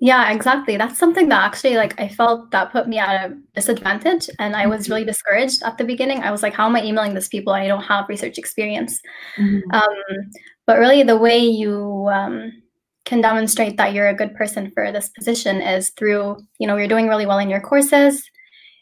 Yeah, 0.00 0.30
exactly. 0.32 0.76
That's 0.76 0.98
something 0.98 1.28
that 1.28 1.44
actually, 1.44 1.76
like, 1.76 1.98
I 2.00 2.08
felt 2.08 2.52
that 2.52 2.70
put 2.70 2.88
me 2.88 2.98
at 2.98 3.30
a 3.30 3.36
disadvantage. 3.54 4.30
And 4.38 4.54
I 4.54 4.66
was 4.66 4.88
really 4.88 5.04
discouraged 5.04 5.62
at 5.64 5.76
the 5.76 5.84
beginning. 5.84 6.20
I 6.20 6.30
was 6.30 6.42
like, 6.42 6.54
how 6.54 6.66
am 6.66 6.76
I 6.76 6.84
emailing 6.84 7.14
these 7.14 7.28
people? 7.28 7.52
I 7.52 7.66
don't 7.66 7.82
have 7.82 8.08
research 8.08 8.38
experience. 8.38 9.00
Mm-hmm. 9.36 9.70
Um, 9.72 10.30
but 10.68 10.78
really, 10.78 11.02
the 11.02 11.16
way 11.16 11.38
you 11.38 12.10
um, 12.12 12.52
can 13.06 13.22
demonstrate 13.22 13.78
that 13.78 13.94
you're 13.94 14.10
a 14.10 14.14
good 14.14 14.34
person 14.34 14.70
for 14.72 14.92
this 14.92 15.08
position 15.08 15.62
is 15.62 15.88
through, 15.96 16.36
you 16.58 16.66
know, 16.66 16.76
you're 16.76 16.86
doing 16.86 17.08
really 17.08 17.24
well 17.24 17.38
in 17.38 17.48
your 17.48 17.62
courses, 17.62 18.22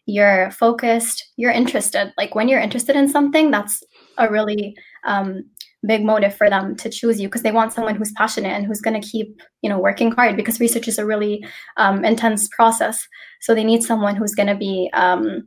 you're 0.04 0.50
focused, 0.50 1.24
you're 1.36 1.52
interested. 1.52 2.12
Like 2.18 2.34
when 2.34 2.48
you're 2.48 2.58
interested 2.58 2.96
in 2.96 3.08
something, 3.08 3.52
that's 3.52 3.84
a 4.18 4.28
really 4.28 4.76
um, 5.04 5.44
big 5.86 6.04
motive 6.04 6.34
for 6.34 6.50
them 6.50 6.74
to 6.74 6.90
choose 6.90 7.20
you 7.20 7.28
because 7.28 7.42
they 7.42 7.52
want 7.52 7.72
someone 7.72 7.94
who's 7.94 8.10
passionate 8.16 8.50
and 8.50 8.66
who's 8.66 8.80
going 8.80 9.00
to 9.00 9.08
keep, 9.08 9.40
you 9.62 9.70
know, 9.70 9.78
working 9.78 10.10
hard 10.10 10.36
because 10.36 10.58
research 10.58 10.88
is 10.88 10.98
a 10.98 11.06
really 11.06 11.46
um, 11.76 12.04
intense 12.04 12.48
process. 12.48 13.06
So 13.42 13.54
they 13.54 13.62
need 13.62 13.84
someone 13.84 14.16
who's 14.16 14.34
going 14.34 14.48
to 14.48 14.56
be 14.56 14.90
um, 14.92 15.46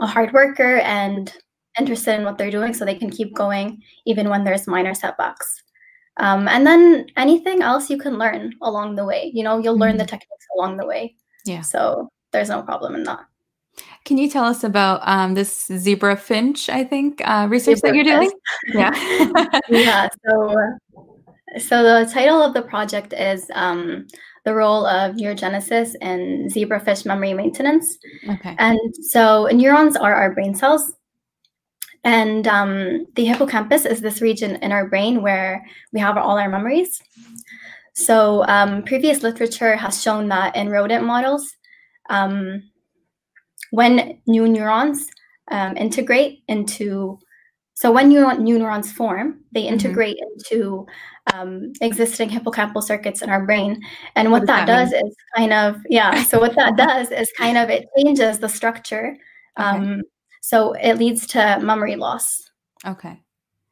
a 0.00 0.06
hard 0.06 0.32
worker 0.32 0.78
and 0.78 1.30
interested 1.78 2.18
in 2.18 2.24
what 2.24 2.38
they're 2.38 2.50
doing 2.50 2.74
so 2.74 2.84
they 2.84 2.94
can 2.94 3.10
keep 3.10 3.34
going 3.34 3.82
even 4.06 4.28
when 4.28 4.44
there's 4.44 4.66
minor 4.66 4.94
setbacks. 4.94 5.62
Um, 6.16 6.48
and 6.48 6.66
then 6.66 7.06
anything 7.16 7.62
else 7.62 7.88
you 7.88 7.96
can 7.96 8.18
learn 8.18 8.52
along 8.62 8.96
the 8.96 9.04
way. 9.04 9.30
You 9.32 9.44
know, 9.44 9.58
you'll 9.58 9.74
mm-hmm. 9.74 9.82
learn 9.82 9.96
the 9.96 10.04
mm-hmm. 10.04 10.18
techniques 10.18 10.46
along 10.56 10.76
the 10.76 10.86
way. 10.86 11.14
Yeah. 11.44 11.62
So 11.62 12.08
there's 12.32 12.50
no 12.50 12.62
problem 12.62 12.94
in 12.94 13.04
that. 13.04 13.20
Can 14.04 14.18
you 14.18 14.28
tell 14.28 14.44
us 14.44 14.64
about 14.64 15.00
um, 15.04 15.34
this 15.34 15.66
zebra 15.66 16.16
finch? 16.16 16.68
I 16.68 16.84
think 16.84 17.22
uh, 17.24 17.46
research 17.48 17.78
zebra 17.78 17.90
that 17.90 17.96
you're 17.96 18.04
doing. 18.04 18.32
Yeah. 18.74 19.60
yeah. 19.68 20.08
So, 20.26 20.56
so 21.58 21.82
the 21.82 22.10
title 22.10 22.42
of 22.42 22.52
the 22.52 22.62
project 22.62 23.12
is 23.12 23.50
um, 23.54 24.06
the 24.44 24.54
role 24.54 24.86
of 24.86 25.16
neurogenesis 25.16 25.94
in 26.00 26.48
zebrafish 26.48 27.06
memory 27.06 27.34
maintenance. 27.34 27.98
Okay. 28.28 28.54
And 28.58 28.94
so 28.96 29.48
neurons 29.52 29.96
are 29.96 30.14
our 30.14 30.34
brain 30.34 30.54
cells. 30.54 30.92
And 32.04 32.46
um, 32.48 33.06
the 33.14 33.26
hippocampus 33.26 33.84
is 33.84 34.00
this 34.00 34.22
region 34.22 34.56
in 34.56 34.72
our 34.72 34.88
brain 34.88 35.22
where 35.22 35.64
we 35.92 36.00
have 36.00 36.16
all 36.16 36.38
our 36.38 36.48
memories. 36.48 37.02
So 37.94 38.44
um, 38.46 38.82
previous 38.84 39.22
literature 39.22 39.76
has 39.76 40.02
shown 40.02 40.28
that 40.28 40.56
in 40.56 40.70
rodent 40.70 41.04
models, 41.04 41.56
um, 42.08 42.62
when 43.70 44.20
new 44.26 44.48
neurons 44.48 45.10
um, 45.50 45.76
integrate 45.76 46.42
into 46.48 47.18
so 47.80 47.90
when 47.90 48.08
new, 48.08 48.30
new 48.36 48.58
neurons 48.58 48.92
form, 48.92 49.40
they 49.52 49.62
mm-hmm. 49.62 49.72
integrate 49.72 50.18
mm-hmm. 50.18 50.54
into 50.54 50.86
um, 51.32 51.72
existing 51.80 52.28
hippocampal 52.28 52.82
circuits 52.82 53.22
in 53.22 53.30
our 53.30 53.46
brain. 53.46 53.80
And 54.16 54.30
what, 54.30 54.42
what 54.42 54.48
that, 54.48 54.66
that 54.66 54.90
does 54.90 54.92
is 54.92 55.16
kind 55.34 55.54
of, 55.54 55.80
yeah, 55.88 56.22
so 56.24 56.38
what 56.38 56.54
that 56.56 56.76
does 56.76 57.10
is 57.10 57.32
kind 57.38 57.56
of 57.56 57.70
it 57.70 57.86
changes 57.96 58.38
the 58.38 58.50
structure. 58.50 59.16
Um, 59.56 59.92
okay. 59.92 60.02
So 60.40 60.72
it 60.72 60.94
leads 60.94 61.26
to 61.28 61.58
memory 61.62 61.96
loss. 61.96 62.50
Okay. 62.86 63.20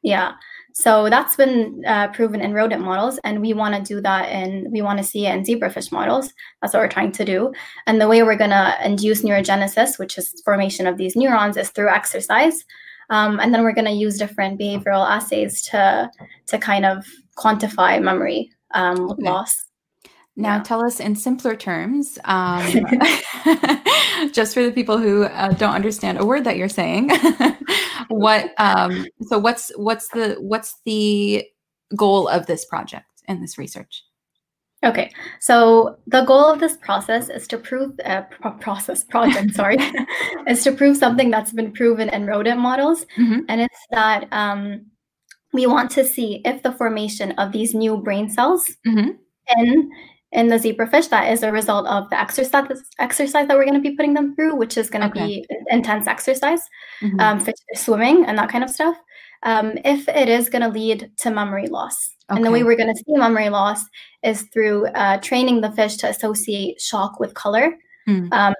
Yeah. 0.01 0.33
So 0.73 1.09
that's 1.09 1.35
been 1.35 1.83
uh, 1.85 2.07
proven 2.09 2.39
in 2.39 2.53
rodent 2.53 2.81
models, 2.81 3.19
and 3.25 3.41
we 3.41 3.53
want 3.53 3.75
to 3.75 3.81
do 3.81 3.99
that, 4.01 4.29
and 4.29 4.71
we 4.71 4.81
want 4.81 4.97
to 4.99 5.03
see 5.03 5.25
it 5.25 5.35
in 5.35 5.43
zebrafish 5.43 5.91
models. 5.91 6.31
That's 6.61 6.73
what 6.73 6.81
we're 6.81 6.87
trying 6.87 7.11
to 7.13 7.25
do. 7.25 7.51
And 7.85 7.99
the 7.99 8.07
way 8.07 8.23
we're 8.23 8.37
going 8.37 8.51
to 8.51 8.77
induce 8.83 9.23
neurogenesis, 9.23 9.99
which 9.99 10.17
is 10.17 10.41
formation 10.45 10.87
of 10.87 10.97
these 10.97 11.17
neurons, 11.17 11.57
is 11.57 11.69
through 11.69 11.89
exercise. 11.89 12.63
Um, 13.09 13.39
and 13.39 13.53
then 13.53 13.63
we're 13.63 13.73
going 13.73 13.85
to 13.85 13.91
use 13.91 14.17
different 14.17 14.59
behavioral 14.59 15.05
assays 15.05 15.63
to 15.63 16.09
to 16.47 16.57
kind 16.57 16.85
of 16.85 17.05
quantify 17.37 18.01
memory 18.01 18.51
um, 18.73 19.09
okay. 19.11 19.23
loss. 19.23 19.65
Now, 20.39 20.55
yeah. 20.55 20.63
tell 20.63 20.85
us 20.85 21.01
in 21.01 21.17
simpler 21.17 21.53
terms, 21.53 22.17
um, 22.23 22.65
just 24.31 24.53
for 24.53 24.63
the 24.63 24.71
people 24.73 24.97
who 24.97 25.23
uh, 25.23 25.49
don't 25.49 25.75
understand 25.75 26.17
a 26.17 26.25
word 26.25 26.45
that 26.45 26.55
you're 26.55 26.69
saying. 26.69 27.11
what? 28.07 28.51
Um, 28.57 29.05
so, 29.27 29.37
what's 29.37 29.69
what's 29.75 30.07
the 30.09 30.37
what's 30.39 30.75
the 30.85 31.45
goal 31.95 32.29
of 32.29 32.45
this 32.45 32.63
project 32.63 33.05
and 33.27 33.43
this 33.43 33.57
research? 33.57 34.03
Okay, 34.81 35.11
so 35.41 35.97
the 36.07 36.23
goal 36.23 36.45
of 36.45 36.61
this 36.61 36.77
process 36.77 37.27
is 37.27 37.45
to 37.49 37.57
prove 37.57 37.99
uh, 38.05 38.21
pro- 38.21 38.51
process 38.51 39.03
project, 39.03 39.53
sorry, 39.53 39.77
is 40.47 40.63
to 40.63 40.71
prove 40.71 40.95
something 40.95 41.29
that's 41.29 41.51
been 41.51 41.73
proven 41.73 42.07
in 42.07 42.25
rodent 42.25 42.61
models, 42.61 43.05
mm-hmm. 43.17 43.41
and 43.49 43.59
it's 43.59 43.85
that 43.91 44.25
um, 44.31 44.85
we 45.51 45.67
want 45.67 45.91
to 45.91 46.05
see 46.05 46.41
if 46.45 46.63
the 46.63 46.71
formation 46.71 47.33
of 47.33 47.51
these 47.51 47.73
new 47.73 47.97
brain 47.97 48.29
cells 48.29 48.73
mm-hmm. 48.87 49.09
in 49.57 49.91
in 50.31 50.47
the 50.47 50.57
zebrafish 50.57 51.09
that 51.09 51.31
is 51.31 51.41
a 51.41 51.51
result 51.51 51.87
of 51.87 52.09
the 52.09 52.19
exercise 52.19 52.83
exercise 52.99 53.47
that 53.47 53.57
we're 53.57 53.65
going 53.65 53.81
to 53.81 53.89
be 53.89 53.95
putting 53.95 54.13
them 54.13 54.35
through, 54.35 54.55
which 54.55 54.77
is 54.77 54.89
going 54.89 55.01
to 55.01 55.09
okay. 55.09 55.25
be 55.25 55.47
intense 55.69 56.07
exercise, 56.07 56.61
mm-hmm. 57.01 57.19
um, 57.19 57.45
swimming 57.73 58.25
and 58.25 58.37
that 58.37 58.49
kind 58.49 58.63
of 58.63 58.69
stuff. 58.69 58.95
Um, 59.43 59.77
if 59.85 60.07
it 60.07 60.27
is 60.27 60.49
going 60.49 60.61
to 60.61 60.67
lead 60.67 61.11
to 61.17 61.31
memory 61.31 61.67
loss, 61.67 62.15
okay. 62.29 62.37
and 62.37 62.45
the 62.45 62.51
way 62.51 62.63
we're 62.63 62.75
going 62.75 62.93
to 62.93 63.03
see 63.03 63.17
memory 63.17 63.49
loss 63.49 63.83
is 64.21 64.43
through 64.53 64.87
uh, 64.87 65.17
training 65.17 65.61
the 65.61 65.71
fish 65.71 65.95
to 65.97 66.09
associate 66.09 66.79
shock 66.79 67.19
with 67.19 67.33
color, 67.33 67.73
mm. 68.07 68.31
um, 68.33 68.53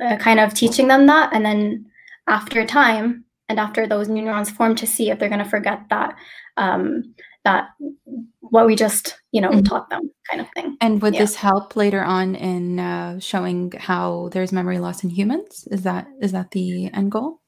uh, 0.00 0.16
kind 0.16 0.40
of 0.40 0.54
teaching 0.54 0.88
them 0.88 1.06
that, 1.06 1.30
and 1.32 1.44
then 1.44 1.84
after 2.28 2.64
time 2.64 3.24
and 3.48 3.58
after 3.58 3.86
those 3.86 4.08
new 4.08 4.22
neurons 4.22 4.48
form, 4.48 4.76
to 4.76 4.86
see 4.86 5.10
if 5.10 5.18
they're 5.18 5.28
going 5.28 5.44
to 5.44 5.50
forget 5.50 5.82
that 5.90 6.14
um, 6.56 7.14
that 7.44 7.68
what 8.40 8.66
we 8.66 8.76
just 8.76 9.18
you 9.32 9.40
know 9.40 9.50
mm-hmm. 9.50 9.62
taught 9.62 9.88
them 9.90 10.10
kind 10.28 10.40
of 10.40 10.48
thing 10.54 10.76
and 10.80 11.00
would 11.00 11.14
yeah. 11.14 11.20
this 11.20 11.36
help 11.36 11.76
later 11.76 12.02
on 12.02 12.34
in 12.34 12.78
uh, 12.78 13.18
showing 13.20 13.72
how 13.78 14.28
there's 14.32 14.52
memory 14.52 14.78
loss 14.78 15.02
in 15.04 15.10
humans 15.10 15.66
is 15.70 15.82
that 15.82 16.06
is 16.20 16.32
that 16.32 16.50
the 16.50 16.90
end 16.92 17.10
goal 17.10 17.40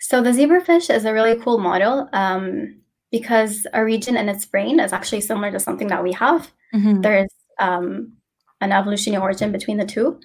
so 0.00 0.22
the 0.22 0.30
zebrafish 0.30 0.92
is 0.92 1.04
a 1.04 1.12
really 1.12 1.36
cool 1.36 1.58
model 1.58 2.08
um, 2.12 2.80
because 3.10 3.66
a 3.74 3.84
region 3.84 4.16
in 4.16 4.28
its 4.28 4.46
brain 4.46 4.80
is 4.80 4.92
actually 4.92 5.20
similar 5.20 5.52
to 5.52 5.60
something 5.60 5.88
that 5.88 6.02
we 6.02 6.12
have 6.12 6.50
mm-hmm. 6.74 7.00
there's 7.02 7.30
um, 7.58 8.12
an 8.60 8.72
evolutionary 8.72 9.22
origin 9.22 9.52
between 9.52 9.76
the 9.76 9.86
two 9.86 10.18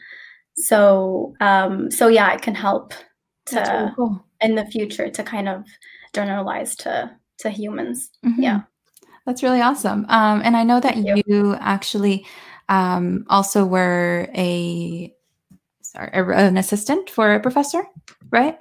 so 0.56 1.36
um, 1.42 1.92
so 1.92 2.08
yeah 2.08 2.34
it 2.34 2.42
can 2.42 2.56
help 2.56 2.94
to 3.46 3.60
really 3.60 3.92
cool. 3.96 4.25
in 4.42 4.56
the 4.56 4.66
future 4.66 5.10
to 5.10 5.24
kind 5.24 5.48
of 5.48 5.66
generalize 6.13 6.75
to 6.75 7.12
to 7.38 7.50
humans 7.50 8.10
mm-hmm. 8.25 8.42
yeah 8.42 8.62
that's 9.27 9.43
really 9.43 9.60
awesome. 9.60 10.05
Um, 10.07 10.41
and 10.43 10.55
I 10.55 10.63
know 10.63 10.79
that 10.79 10.96
you. 10.96 11.22
you. 11.27 11.55
actually 11.60 12.25
um, 12.69 13.25
also 13.29 13.65
were 13.65 14.29
a 14.34 15.13
sorry 15.81 16.10
an 16.13 16.55
assistant 16.55 17.10
for 17.10 17.36
a 17.36 17.39
professor, 17.39 17.84
right? 18.31 18.57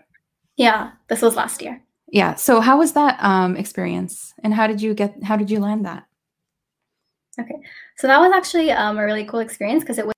Yeah, 0.56 0.90
this 1.06 1.22
was 1.22 1.36
last 1.36 1.62
year. 1.62 1.80
Yeah. 2.08 2.34
So 2.34 2.60
how 2.60 2.78
was 2.78 2.94
that 2.94 3.16
um, 3.22 3.56
experience, 3.56 4.34
and 4.42 4.52
how 4.52 4.66
did 4.66 4.82
you 4.82 4.92
get? 4.92 5.22
How 5.22 5.36
did 5.36 5.52
you 5.52 5.60
land 5.60 5.86
that? 5.86 6.04
Okay, 7.38 7.56
so 7.96 8.08
that 8.08 8.18
was 8.18 8.32
actually 8.32 8.72
um, 8.72 8.98
a 8.98 9.04
really 9.04 9.24
cool 9.24 9.40
experience 9.40 9.84
because 9.84 9.98
it 9.98 10.06
was. 10.06 10.14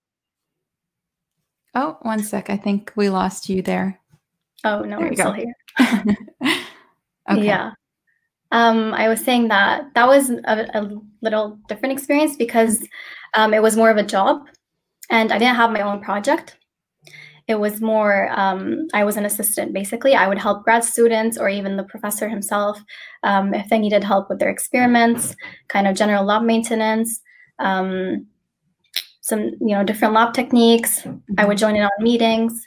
Oh, 1.75 1.99
one 2.01 2.23
sec. 2.23 2.49
I 2.49 2.57
think 2.57 2.91
we 2.97 3.11
lost 3.11 3.51
you 3.51 3.61
there. 3.61 4.01
Oh 4.65 4.81
no, 4.81 4.99
there 4.99 5.09
I'm 5.09 5.15
still 5.15 5.33
here. 5.33 5.55
okay. 7.31 7.45
Yeah. 7.45 7.73
Um, 8.51 8.95
I 8.95 9.09
was 9.09 9.21
saying 9.21 9.49
that 9.49 9.93
that 9.95 10.07
was 10.07 10.31
a, 10.31 10.67
a 10.75 10.91
little 11.21 11.59
different 11.69 11.93
experience 11.93 12.37
because 12.37 12.87
um, 13.35 13.53
it 13.53 13.63
was 13.63 13.77
more 13.77 13.91
of 13.91 13.97
a 13.97 14.03
job 14.03 14.47
and 15.11 15.33
I 15.33 15.39
didn't 15.39 15.57
have 15.57 15.71
my 15.71 15.83
own 15.83 16.01
project. 16.01 16.57
It 17.47 17.59
was 17.59 17.81
more, 17.81 18.29
um, 18.33 18.89
I 18.93 19.05
was 19.05 19.17
an 19.17 19.25
assistant 19.25 19.73
basically. 19.73 20.15
I 20.15 20.29
would 20.29 20.39
help 20.39 20.65
grad 20.65 20.85
students 20.85 21.39
or 21.39 21.49
even 21.49 21.77
the 21.77 21.85
professor 21.85 22.29
himself 22.29 22.79
um, 23.23 23.55
if 23.55 23.69
they 23.69 23.79
needed 23.79 24.05
help 24.05 24.29
with 24.29 24.39
their 24.39 24.51
experiments, 24.51 25.35
kind 25.69 25.87
of 25.87 25.97
general 25.97 26.25
lab 26.25 26.43
maintenance, 26.43 27.21
um, 27.59 28.27
some, 29.23 29.41
you 29.61 29.75
know, 29.75 29.85
different 29.85 30.15
lab 30.15 30.35
techniques. 30.35 31.07
I 31.37 31.45
would 31.45 31.59
join 31.59 31.77
in 31.77 31.83
on 31.83 31.91
meetings. 32.01 32.67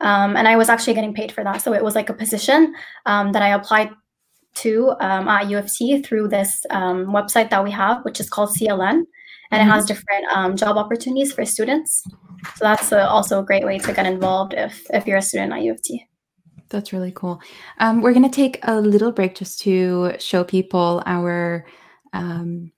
Um, 0.00 0.36
and 0.36 0.48
I 0.48 0.56
was 0.56 0.68
actually 0.68 0.94
getting 0.94 1.14
paid 1.14 1.30
for 1.30 1.44
that. 1.44 1.60
So 1.60 1.72
it 1.74 1.84
was 1.84 1.94
like 1.94 2.08
a 2.08 2.14
position 2.14 2.74
that 3.04 3.42
I 3.42 3.48
applied 3.48 3.90
to 4.56 4.90
um, 5.00 5.28
at 5.28 5.48
U 5.48 5.58
of 5.58 5.72
T 5.72 6.02
through 6.02 6.28
this 6.28 6.64
um, 6.70 7.06
website 7.06 7.50
that 7.50 7.62
we 7.62 7.70
have, 7.70 8.04
which 8.04 8.20
is 8.20 8.28
called 8.28 8.50
CLN, 8.50 8.90
and 8.90 9.06
mm-hmm. 9.06 9.60
it 9.60 9.64
has 9.64 9.86
different 9.86 10.26
um, 10.32 10.56
job 10.56 10.76
opportunities 10.76 11.32
for 11.32 11.44
students. 11.44 12.02
So 12.56 12.64
that's 12.64 12.92
a, 12.92 13.08
also 13.08 13.40
a 13.40 13.44
great 13.44 13.64
way 13.64 13.78
to 13.78 13.92
get 13.92 14.06
involved 14.06 14.54
if 14.54 14.86
if 14.90 15.06
you're 15.06 15.18
a 15.18 15.22
student 15.22 15.52
at 15.52 15.62
U 15.62 15.72
of 15.72 15.82
T. 15.82 16.06
That's 16.68 16.92
really 16.92 17.12
cool. 17.12 17.40
Um, 17.78 18.00
we're 18.00 18.12
going 18.12 18.28
to 18.28 18.34
take 18.34 18.60
a 18.62 18.80
little 18.80 19.12
break 19.12 19.34
just 19.34 19.60
to 19.60 20.14
show 20.18 20.44
people 20.44 21.02
our 21.04 21.66
um, 22.12 22.72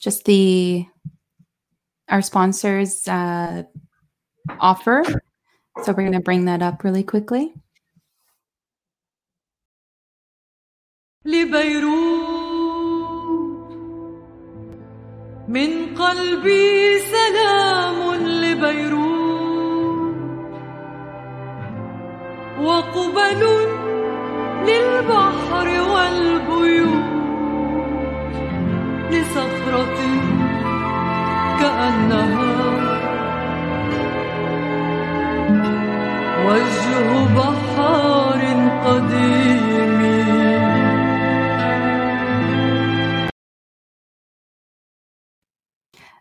just 0.00 0.24
the 0.24 0.86
our 2.08 2.22
sponsors 2.22 3.06
uh, 3.08 3.64
offer. 4.60 5.02
So 5.82 5.92
we're 5.92 6.04
going 6.04 6.12
to 6.12 6.20
bring 6.20 6.46
that 6.46 6.62
up 6.62 6.84
really 6.84 7.02
quickly. 7.02 7.54
لبيروت. 11.28 12.28
من 15.48 15.70
قلبي 15.94 16.98
سلام 16.98 18.14
لبيروت. 18.14 19.08
وقبل 22.60 23.42
للبحر 24.66 25.68
والبيوت 25.92 27.08
لصخرة 29.10 30.00
كأنها 31.60 32.56
وجه 36.46 37.08
بحار 37.36 38.40
قديم. 38.86 39.47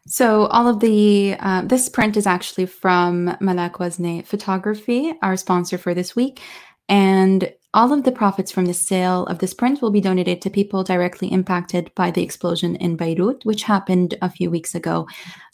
So 0.08 0.46
all 0.48 0.70
of 0.70 0.80
the 0.80 1.36
uh, 1.40 1.64
this 1.64 1.90
print 1.90 2.16
is 2.16 2.26
actually 2.26 2.66
from 2.66 3.36
Malak 3.42 3.74
Wazne 3.74 4.26
Photography, 4.26 5.14
our 5.22 5.36
sponsor 5.36 5.78
for 5.78 5.94
this 5.94 6.16
week, 6.16 6.40
and 6.88 7.54
all 7.74 7.92
of 7.92 8.06
the 8.06 8.12
profits 8.14 8.50
from 8.50 8.66
the 8.66 8.74
sale 8.74 9.26
of 9.26 9.40
this 9.40 9.54
print 9.54 9.82
will 9.82 9.92
be 9.92 10.00
donated 10.00 10.42
to 10.42 10.50
people 10.50 10.84
directly 10.84 11.28
impacted 11.28 11.92
by 11.94 12.10
the 12.10 12.24
explosion 12.24 12.78
in 12.78 12.96
Beirut, 12.96 13.44
which 13.44 13.64
happened 13.64 14.16
a 14.22 14.30
few 14.30 14.50
weeks 14.50 14.74
ago. 14.74 15.08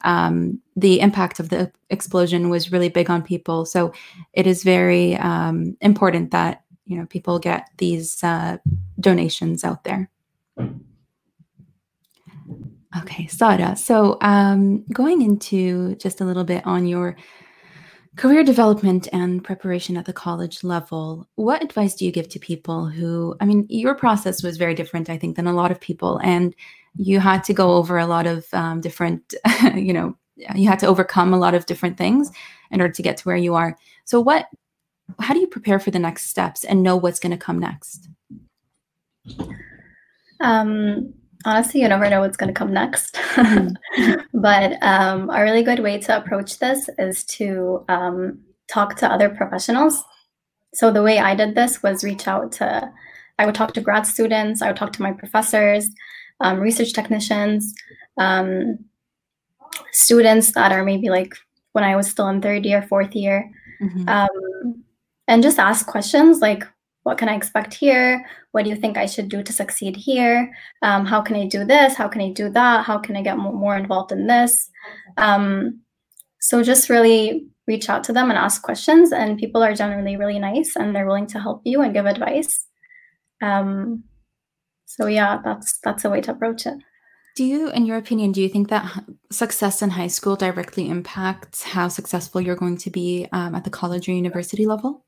Um, 0.03 0.61
the 0.75 0.99
impact 0.99 1.39
of 1.39 1.49
the 1.49 1.71
explosion 1.89 2.51
was 2.51 2.71
really 2.71 2.89
big 2.89 3.09
on 3.09 3.23
people, 3.23 3.65
so 3.65 3.91
it 4.33 4.45
is 4.45 4.63
very 4.63 5.15
um, 5.17 5.75
important 5.81 6.29
that 6.29 6.61
you 6.85 6.95
know 6.95 7.07
people 7.07 7.39
get 7.39 7.69
these 7.77 8.23
uh, 8.23 8.57
donations 8.99 9.63
out 9.63 9.83
there. 9.83 10.11
Okay, 12.99 13.27
Sara. 13.27 13.75
So, 13.75 14.17
um, 14.21 14.83
going 14.93 15.21
into 15.21 15.95
just 15.95 16.21
a 16.21 16.25
little 16.25 16.43
bit 16.43 16.65
on 16.65 16.85
your 16.85 17.15
career 18.15 18.43
development 18.43 19.07
and 19.11 19.43
preparation 19.43 19.97
at 19.97 20.05
the 20.05 20.13
college 20.13 20.63
level, 20.63 21.27
what 21.35 21.63
advice 21.63 21.95
do 21.95 22.05
you 22.05 22.11
give 22.11 22.29
to 22.29 22.39
people 22.39 22.85
who, 22.85 23.35
I 23.41 23.45
mean, 23.45 23.65
your 23.69 23.95
process 23.95 24.43
was 24.43 24.57
very 24.57 24.75
different, 24.75 25.09
I 25.09 25.17
think, 25.17 25.35
than 25.35 25.47
a 25.47 25.53
lot 25.53 25.71
of 25.71 25.79
people, 25.79 26.19
and 26.23 26.53
you 26.95 27.19
had 27.19 27.43
to 27.45 27.53
go 27.53 27.71
over 27.71 27.97
a 27.97 28.05
lot 28.05 28.27
of 28.27 28.45
um, 28.53 28.79
different, 28.81 29.33
you 29.75 29.93
know, 29.93 30.15
you 30.53 30.67
had 30.67 30.79
to 30.79 30.87
overcome 30.87 31.33
a 31.33 31.39
lot 31.39 31.55
of 31.55 31.65
different 31.65 31.97
things 31.97 32.29
in 32.69 32.79
order 32.79 32.93
to 32.93 33.01
get 33.01 33.17
to 33.17 33.23
where 33.23 33.37
you 33.37 33.55
are. 33.55 33.75
So, 34.05 34.19
what, 34.19 34.47
how 35.19 35.33
do 35.33 35.39
you 35.39 35.47
prepare 35.47 35.79
for 35.79 35.89
the 35.89 35.99
next 35.99 36.29
steps 36.29 36.63
and 36.63 36.83
know 36.83 36.95
what's 36.95 37.19
going 37.19 37.31
to 37.31 37.37
come 37.37 37.57
next? 37.57 38.07
Um, 40.39 41.13
honestly, 41.45 41.81
you 41.81 41.87
never 41.87 42.09
know 42.09 42.21
what's 42.21 42.37
going 42.37 42.53
to 42.53 42.57
come 42.57 42.73
next. 42.73 43.15
Mm-hmm. 43.35 44.15
but 44.33 44.81
um, 44.81 45.29
a 45.29 45.41
really 45.41 45.63
good 45.63 45.79
way 45.79 45.99
to 45.99 46.17
approach 46.17 46.59
this 46.59 46.89
is 46.97 47.23
to 47.25 47.85
um, 47.89 48.39
talk 48.67 48.95
to 48.97 49.11
other 49.11 49.29
professionals. 49.29 50.03
So 50.73 50.91
the 50.91 51.03
way 51.03 51.19
I 51.19 51.35
did 51.35 51.55
this 51.55 51.83
was 51.83 52.03
reach 52.03 52.27
out 52.27 52.51
to, 52.53 52.91
I 53.37 53.45
would 53.45 53.55
talk 53.55 53.73
to 53.73 53.81
grad 53.81 54.07
students, 54.07 54.61
I 54.61 54.67
would 54.67 54.77
talk 54.77 54.93
to 54.93 55.01
my 55.01 55.11
professors, 55.11 55.89
um, 56.39 56.59
research 56.59 56.93
technicians, 56.93 57.73
um, 58.17 58.79
students 59.91 60.53
that 60.53 60.71
are 60.71 60.83
maybe 60.83 61.09
like 61.09 61.35
when 61.73 61.83
I 61.83 61.95
was 61.95 62.09
still 62.09 62.27
in 62.29 62.41
third 62.41 62.65
year, 62.65 62.81
fourth 62.81 63.15
year, 63.15 63.49
mm-hmm. 63.81 64.07
Um, 64.07 64.83
and 65.27 65.41
just 65.41 65.59
ask 65.59 65.87
questions 65.87 66.39
like, 66.39 66.65
what 67.03 67.17
can 67.17 67.29
I 67.29 67.35
expect 67.35 67.73
here? 67.73 68.25
What 68.51 68.63
do 68.63 68.69
you 68.69 68.75
think 68.75 68.97
I 68.97 69.05
should 69.05 69.29
do 69.29 69.43
to 69.43 69.53
succeed 69.53 69.95
here? 69.95 70.53
Um, 70.81 71.05
how 71.05 71.21
can 71.21 71.35
I 71.35 71.47
do 71.47 71.65
this? 71.65 71.95
How 71.95 72.07
can 72.07 72.21
I 72.21 72.31
do 72.31 72.49
that? 72.49 72.85
How 72.85 72.97
can 72.97 73.15
I 73.15 73.21
get 73.21 73.37
more 73.37 73.75
involved 73.75 74.11
in 74.11 74.27
this? 74.27 74.69
Um, 75.17 75.81
so 76.39 76.63
just 76.63 76.89
really 76.89 77.47
reach 77.67 77.89
out 77.89 78.03
to 78.05 78.13
them 78.13 78.29
and 78.29 78.37
ask 78.37 78.61
questions. 78.61 79.11
And 79.11 79.37
people 79.37 79.63
are 79.63 79.73
generally 79.73 80.15
really 80.15 80.39
nice 80.39 80.75
and 80.75 80.95
they're 80.95 81.05
willing 81.05 81.27
to 81.27 81.39
help 81.39 81.61
you 81.65 81.81
and 81.81 81.93
give 81.93 82.05
advice. 82.05 82.67
Um, 83.41 84.03
so 84.85 85.07
yeah, 85.07 85.39
that's 85.43 85.79
that's 85.83 86.05
a 86.05 86.09
way 86.09 86.21
to 86.21 86.31
approach 86.31 86.65
it. 86.65 86.75
Do 87.35 87.43
you, 87.43 87.71
in 87.71 87.87
your 87.87 87.97
opinion, 87.97 88.31
do 88.31 88.41
you 88.41 88.47
think 88.47 88.69
that 88.69 89.05
success 89.31 89.81
in 89.81 89.89
high 89.89 90.07
school 90.07 90.35
directly 90.35 90.87
impacts 90.87 91.63
how 91.63 91.87
successful 91.87 92.39
you're 92.39 92.55
going 92.55 92.77
to 92.77 92.91
be 92.91 93.27
um, 93.31 93.55
at 93.55 93.63
the 93.63 93.71
college 93.71 94.07
or 94.07 94.11
university 94.11 94.67
level? 94.67 95.03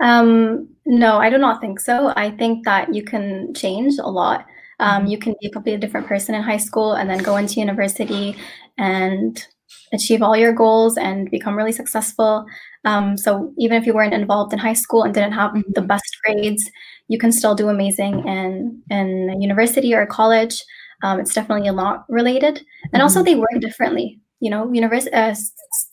Um, 0.00 0.68
no, 0.86 1.18
I 1.18 1.30
do 1.30 1.38
not 1.38 1.60
think 1.60 1.80
so. 1.80 2.12
I 2.16 2.30
think 2.30 2.64
that 2.64 2.94
you 2.94 3.02
can 3.02 3.54
change 3.54 3.94
a 3.98 4.10
lot. 4.10 4.46
Um, 4.80 5.02
mm-hmm. 5.02 5.10
you 5.12 5.18
can 5.18 5.34
be 5.40 5.46
a 5.46 5.50
completely 5.50 5.80
different 5.80 6.06
person 6.06 6.34
in 6.34 6.42
high 6.42 6.58
school 6.58 6.94
and 6.94 7.08
then 7.08 7.18
go 7.18 7.36
into 7.36 7.60
university 7.60 8.36
and 8.76 9.46
achieve 9.92 10.22
all 10.22 10.36
your 10.36 10.52
goals 10.52 10.96
and 10.96 11.30
become 11.30 11.56
really 11.56 11.72
successful. 11.72 12.44
Um, 12.84 13.16
so 13.16 13.52
even 13.56 13.80
if 13.80 13.86
you 13.86 13.94
weren't 13.94 14.14
involved 14.14 14.52
in 14.52 14.58
high 14.58 14.74
school 14.74 15.04
and 15.04 15.14
didn't 15.14 15.32
have 15.32 15.52
mm-hmm. 15.52 15.72
the 15.74 15.82
best 15.82 16.16
grades, 16.24 16.68
you 17.08 17.18
can 17.18 17.32
still 17.32 17.54
do 17.54 17.68
amazing 17.68 18.26
in 18.26 18.82
in 18.90 19.40
university 19.40 19.94
or 19.94 20.06
college. 20.06 20.62
Um, 21.02 21.20
it's 21.20 21.34
definitely 21.34 21.68
a 21.68 21.72
lot 21.72 22.04
related, 22.08 22.58
and 22.58 22.66
mm-hmm. 22.94 23.00
also 23.02 23.22
they 23.22 23.34
work 23.34 23.60
differently. 23.60 24.20
You 24.40 24.50
know, 24.50 24.72
university, 24.72 25.14
uh, 25.14 25.34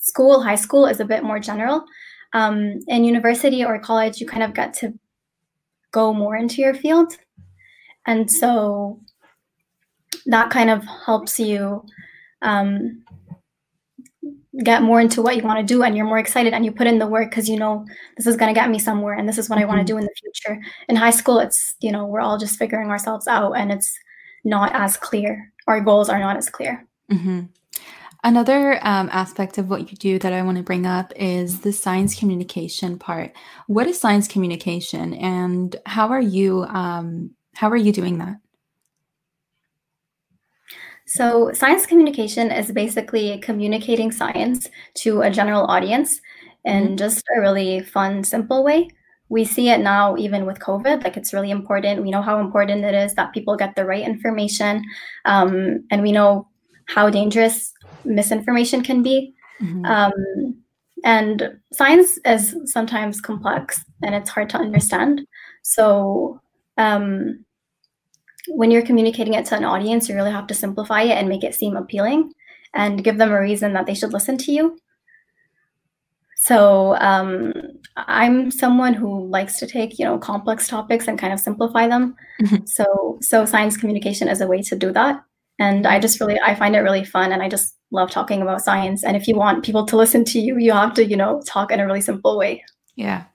school, 0.02 0.42
high 0.42 0.56
school 0.56 0.86
is 0.86 1.00
a 1.00 1.06
bit 1.06 1.24
more 1.24 1.40
general, 1.40 1.86
um, 2.34 2.80
in 2.88 3.04
university 3.04 3.64
or 3.64 3.80
college, 3.80 4.20
you 4.20 4.28
kind 4.28 4.44
of 4.44 4.54
get 4.54 4.74
to 4.76 4.94
go 5.92 6.14
more 6.14 6.36
into 6.36 6.62
your 6.62 6.74
field. 6.74 7.18
And 8.06 8.32
so 8.32 9.00
that 10.26 10.50
kind 10.50 10.70
of 10.70 10.84
helps 11.06 11.40
you 11.40 11.86
um, 12.42 13.04
get 14.64 14.82
more 14.84 15.00
into 15.00 15.22
what 15.22 15.36
you 15.36 15.44
want 15.44 15.60
to 15.66 15.74
do 15.74 15.84
and 15.84 15.96
you're 15.96 16.06
more 16.06 16.18
excited 16.18 16.54
and 16.54 16.66
you 16.66 16.72
put 16.72 16.88
in 16.88 17.00
the 17.00 17.08
work 17.08 17.30
because 17.30 17.48
you 17.48 17.58
know 17.58 17.86
this 18.18 18.28
is 18.28 18.36
going 18.36 18.54
to 18.54 18.60
get 18.60 18.70
me 18.70 18.80
somewhere 18.80 19.14
and 19.14 19.28
this 19.28 19.38
is 19.38 19.50
what 19.50 19.58
mm-hmm. 19.58 19.70
I 19.70 19.74
want 19.74 19.88
to 19.88 19.92
do 19.94 19.98
in 19.98 20.04
the 20.04 20.14
future. 20.20 20.62
In 20.90 20.96
high 20.96 21.12
school, 21.12 21.40
it's, 21.40 21.76
you 21.80 21.92
know, 21.92 22.06
we're 22.06 22.22
all 22.22 22.38
just 22.38 22.58
figuring 22.58 22.90
ourselves 22.90 23.28
out 23.28 23.54
and 23.54 23.72
it's 23.72 23.98
not 24.44 24.72
as 24.74 24.98
clear. 24.98 25.52
Our 25.68 25.82
goals 25.82 26.10
are 26.10 26.20
not 26.20 26.38
as 26.38 26.50
clear. 26.50 26.86
Mm-hmm. 27.12 27.42
Another 28.24 28.76
um, 28.86 29.10
aspect 29.12 29.58
of 29.58 29.70
what 29.70 29.90
you 29.90 29.98
do 29.98 30.20
that 30.20 30.32
I 30.32 30.44
want 30.44 30.58
to 30.58 30.64
bring 30.64 30.86
up 30.86 31.12
is 31.16 31.62
the 31.62 31.74
science 31.74 32.14
communication 32.14 33.00
part. 33.00 33.34
What 33.66 33.88
is 33.88 34.00
science 34.00 34.28
communication, 34.28 35.16
and 35.16 35.76
how 35.88 36.10
are 36.10 36.22
you 36.22 36.64
um, 36.66 37.32
how 37.54 37.70
are 37.70 37.78
you 37.78 37.92
doing 37.92 38.20
that? 38.20 38.38
So, 41.08 41.52
science 41.54 41.88
communication 41.88 42.52
is 42.52 42.72
basically 42.72 43.40
communicating 43.40 44.12
science 44.12 44.70
to 44.96 45.22
a 45.22 45.32
general 45.32 45.66
audience 45.66 46.22
in 46.64 46.84
mm-hmm. 46.84 46.96
just 46.98 47.26
a 47.36 47.42
really 47.42 47.82
fun, 47.82 48.24
simple 48.24 48.64
way. 48.64 48.88
We 49.30 49.46
see 49.46 49.70
it 49.70 49.80
now, 49.80 50.16
even 50.18 50.46
with 50.46 50.60
COVID, 50.60 51.04
like 51.04 51.18
it's 51.18 51.34
really 51.34 51.50
important. 51.50 52.04
We 52.04 52.12
know 52.12 52.22
how 52.22 52.40
important 52.40 52.86
it 52.86 52.94
is 52.94 53.16
that 53.16 53.34
people 53.34 53.58
get 53.58 53.76
the 53.76 53.86
right 53.86 54.06
information, 54.06 54.84
um, 55.26 55.86
and 55.90 56.04
we 56.04 56.12
know 56.12 56.48
how 56.86 57.10
dangerous 57.10 57.74
misinformation 58.06 58.84
can 58.84 59.04
be. 59.04 59.34
Mm-hmm. 59.62 59.86
Um, 59.86 60.64
and 61.04 61.58
science 61.74 62.20
is 62.26 62.56
sometimes 62.66 63.22
complex 63.22 63.84
and 64.04 64.14
it's 64.14 64.30
hard 64.30 64.50
to 64.50 64.58
understand. 64.58 65.26
So, 65.64 66.40
um, 66.78 67.46
when 68.48 68.72
you're 68.72 68.86
communicating 68.86 69.36
it 69.36 69.46
to 69.46 69.56
an 69.56 69.64
audience, 69.64 70.10
you 70.10 70.16
really 70.16 70.32
have 70.32 70.48
to 70.48 70.54
simplify 70.54 71.04
it 71.04 71.12
and 71.12 71.30
make 71.30 71.44
it 71.44 71.56
seem 71.56 71.76
appealing 71.76 72.34
and 72.74 73.04
give 73.04 73.18
them 73.18 73.32
a 73.32 73.40
reason 73.40 73.74
that 73.74 73.86
they 73.86 73.94
should 73.94 74.14
listen 74.14 74.38
to 74.40 74.52
you. 74.52 74.80
So, 76.38 76.96
um, 76.98 77.54
I'm 77.96 78.50
someone 78.50 78.94
who 78.94 79.28
likes 79.28 79.60
to 79.60 79.68
take, 79.68 80.00
you 80.00 80.06
know, 80.06 80.18
complex 80.18 80.68
topics 80.68 81.08
and 81.08 81.20
kind 81.20 81.34
of 81.34 81.40
simplify 81.40 81.88
them. 81.88 82.16
Mm-hmm. 82.42 82.66
So, 82.66 83.20
so 83.22 83.46
science 83.46 83.78
communication 83.78 84.28
is 84.28 84.42
a 84.42 84.48
way 84.48 84.62
to 84.64 84.76
do 84.76 84.92
that 84.94 85.24
and 85.62 85.86
i 85.86 86.00
just 86.00 86.20
really 86.20 86.40
i 86.42 86.54
find 86.56 86.76
it 86.76 86.80
really 86.80 87.06
fun 87.06 87.32
and 87.32 87.42
i 87.42 87.48
just 87.48 87.76
love 87.92 88.10
talking 88.10 88.42
about 88.42 88.62
science. 88.62 89.04
And 89.04 89.16
if 89.16 89.28
you 89.28 89.36
want 89.36 89.64
people 89.64 89.86
to 89.86 89.98
listen 89.98 90.24
to 90.26 90.40
you 90.40 90.58
you 90.58 90.72
have 90.72 90.94
to 90.96 91.06
you 91.06 91.18
know 91.18 91.42
talk 91.46 91.72
in 91.72 91.80
a 91.80 91.86
really 91.86 92.02
simple 92.02 92.38
way. 92.38 92.64
Yeah. 92.96 93.26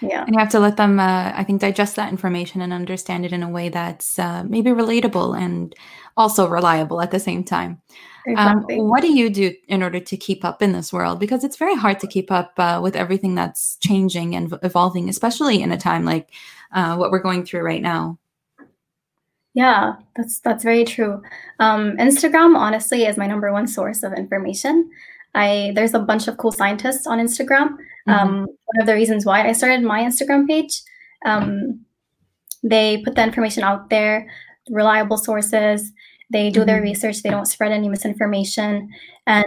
Yeah. 0.00 0.24
And 0.24 0.34
you 0.34 0.38
have 0.40 0.50
to 0.50 0.58
let 0.58 0.76
them 0.76 0.98
uh, 0.98 1.32
i 1.34 1.44
think 1.44 1.60
digest 1.60 1.94
that 1.96 2.10
information 2.10 2.60
and 2.60 2.72
understand 2.72 3.24
it 3.24 3.32
in 3.32 3.42
a 3.42 3.48
way 3.48 3.68
that's 3.68 4.18
uh, 4.18 4.42
maybe 4.44 4.70
relatable 4.70 5.38
and 5.38 5.74
also 6.16 6.48
reliable 6.48 7.00
at 7.00 7.10
the 7.10 7.20
same 7.20 7.44
time. 7.44 7.80
Um, 8.26 8.58
exactly. 8.58 8.78
Um, 8.78 8.88
what 8.88 9.02
do 9.02 9.12
you 9.12 9.30
do 9.30 9.54
in 9.68 9.82
order 9.82 10.00
to 10.00 10.16
keep 10.16 10.44
up 10.44 10.62
in 10.62 10.72
this 10.72 10.92
world? 10.92 11.18
Because 11.18 11.42
it's 11.44 11.56
very 11.56 11.74
hard 11.74 11.98
to 12.00 12.06
keep 12.06 12.30
up 12.30 12.52
uh, 12.58 12.80
with 12.82 12.96
everything 12.96 13.34
that's 13.34 13.76
changing 13.76 14.34
and 14.34 14.52
evolving 14.62 15.08
especially 15.08 15.62
in 15.62 15.72
a 15.72 15.78
time 15.78 16.04
like 16.04 16.30
uh, 16.72 16.96
what 16.96 17.10
we're 17.10 17.22
going 17.22 17.44
through 17.44 17.62
right 17.62 17.82
now 17.82 18.18
yeah, 19.54 19.94
that's 20.16 20.40
that's 20.40 20.64
very 20.64 20.84
true. 20.84 21.22
Um, 21.58 21.96
Instagram 21.98 22.56
honestly 22.56 23.04
is 23.04 23.16
my 23.18 23.26
number 23.26 23.52
one 23.52 23.66
source 23.66 24.02
of 24.02 24.12
information. 24.14 24.90
I 25.34 25.72
there's 25.74 25.94
a 25.94 25.98
bunch 25.98 26.26
of 26.26 26.38
cool 26.38 26.52
scientists 26.52 27.06
on 27.06 27.18
Instagram. 27.18 27.76
Mm-hmm. 28.08 28.10
Um, 28.10 28.38
one 28.40 28.80
of 28.80 28.86
the 28.86 28.94
reasons 28.94 29.26
why 29.26 29.46
I 29.46 29.52
started 29.52 29.82
my 29.82 30.02
Instagram 30.02 30.48
page, 30.48 30.82
um, 31.26 31.84
they 32.62 33.02
put 33.04 33.14
the 33.14 33.22
information 33.22 33.62
out 33.62 33.90
there, 33.90 34.26
reliable 34.70 35.18
sources. 35.18 35.92
They 36.30 36.48
do 36.48 36.60
mm-hmm. 36.60 36.66
their 36.68 36.82
research. 36.82 37.22
They 37.22 37.30
don't 37.30 37.46
spread 37.46 37.72
any 37.72 37.90
misinformation, 37.90 38.88
and 39.26 39.44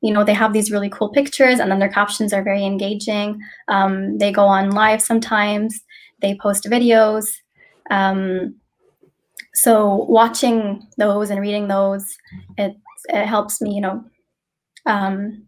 you 0.00 0.12
know 0.12 0.22
they 0.22 0.34
have 0.34 0.52
these 0.52 0.70
really 0.70 0.90
cool 0.90 1.08
pictures, 1.10 1.58
and 1.58 1.72
then 1.72 1.80
their 1.80 1.88
captions 1.88 2.32
are 2.32 2.44
very 2.44 2.64
engaging. 2.64 3.40
Um, 3.66 4.18
they 4.18 4.30
go 4.30 4.44
on 4.44 4.70
live 4.70 5.02
sometimes. 5.02 5.80
They 6.22 6.38
post 6.40 6.64
videos. 6.64 7.26
So 9.54 10.06
watching 10.08 10.86
those 10.96 11.30
and 11.30 11.40
reading 11.40 11.68
those, 11.68 12.06
it 12.56 12.76
it 13.08 13.26
helps 13.26 13.60
me, 13.60 13.74
you 13.74 13.80
know, 13.80 14.04
um, 14.86 15.44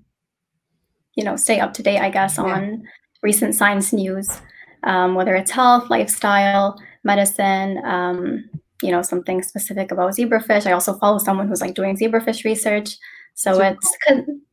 you 1.14 1.24
know, 1.24 1.36
stay 1.36 1.60
up 1.60 1.74
to 1.74 1.82
date, 1.82 2.00
I 2.00 2.10
guess, 2.10 2.38
yeah. 2.38 2.44
on 2.44 2.82
recent 3.22 3.54
science 3.54 3.92
news, 3.92 4.40
um, 4.84 5.14
whether 5.14 5.34
it's 5.34 5.50
health, 5.50 5.90
lifestyle, 5.90 6.80
medicine, 7.04 7.80
um, 7.84 8.48
you 8.82 8.90
know, 8.90 9.02
something 9.02 9.42
specific 9.42 9.92
about 9.92 10.12
zebrafish. 10.12 10.66
I 10.66 10.72
also 10.72 10.94
follow 10.94 11.18
someone 11.18 11.46
who's 11.46 11.60
like 11.60 11.74
doing 11.74 11.96
zebrafish 11.96 12.44
research. 12.44 12.96
So 13.34 13.60
it's, 13.60 13.96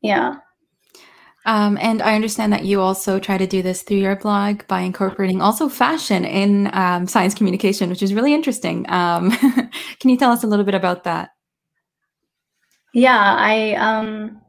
yeah. 0.02 0.36
Um, 1.46 1.78
and 1.82 2.02
I 2.02 2.16
understand 2.16 2.52
that 2.54 2.66
you 2.66 2.82
also 2.82 3.18
try 3.20 3.38
to 3.38 3.48
do 3.48 3.62
this 3.62 3.82
through 3.82 3.98
your 3.98 4.16
blog 4.16 4.68
by 4.68 4.82
incorporating 4.82 5.42
also 5.42 5.70
fashion 5.70 6.26
in 6.26 6.70
um, 6.74 7.08
science 7.08 7.34
communication, 7.34 7.90
which 7.90 8.04
is 8.04 8.14
really 8.14 8.34
interesting. 8.34 8.86
Um, 8.90 9.32
can 10.00 10.10
you 10.10 10.18
tell 10.18 10.32
us 10.32 10.44
a 10.44 10.48
little 10.48 10.66
bit 10.66 10.76
about 10.76 11.06
that? 11.06 11.30
Yeah, 12.94 13.18
I 13.18 13.74
um, 13.76 14.42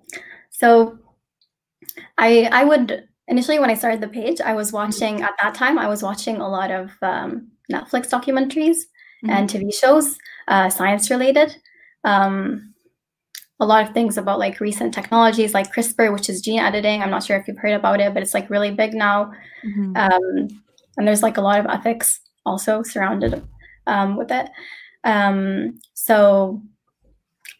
so 0.50 0.98
I 2.18 2.48
I 2.50 2.64
would 2.64 3.08
initially 3.28 3.58
when 3.58 3.70
I 3.70 3.74
started 3.74 4.00
the 4.00 4.08
page, 4.08 4.40
I 4.40 4.54
was 4.54 4.72
watching 4.72 5.22
at 5.22 5.34
that 5.40 5.54
time 5.54 5.78
I 5.78 5.88
was 5.88 6.02
watching 6.02 6.36
a 6.36 6.48
lot 6.48 6.70
of 6.70 6.90
um, 7.02 7.48
Netflix 7.70 8.08
documentaries 8.08 8.78
mm-hmm. 9.24 9.30
and 9.30 9.48
TV 9.48 9.72
shows, 9.72 10.18
uh, 10.48 10.68
science 10.68 11.10
related. 11.10 11.56
Um, 12.04 12.69
a 13.60 13.66
lot 13.66 13.86
of 13.86 13.92
things 13.92 14.16
about 14.16 14.38
like 14.38 14.58
recent 14.58 14.94
technologies 14.94 15.52
like 15.52 15.72
CRISPR, 15.72 16.12
which 16.12 16.30
is 16.30 16.40
gene 16.40 16.60
editing. 16.60 17.02
I'm 17.02 17.10
not 17.10 17.22
sure 17.22 17.36
if 17.36 17.46
you've 17.46 17.58
heard 17.58 17.74
about 17.74 18.00
it, 18.00 18.14
but 18.14 18.22
it's 18.22 18.34
like 18.34 18.48
really 18.48 18.70
big 18.70 18.94
now. 18.94 19.32
Mm-hmm. 19.64 19.96
Um, 19.96 20.48
and 20.96 21.06
there's 21.06 21.22
like 21.22 21.36
a 21.36 21.42
lot 21.42 21.60
of 21.60 21.66
ethics 21.66 22.20
also 22.46 22.82
surrounded 22.82 23.42
um, 23.86 24.16
with 24.16 24.30
it. 24.30 24.48
Um, 25.04 25.78
so, 25.94 26.62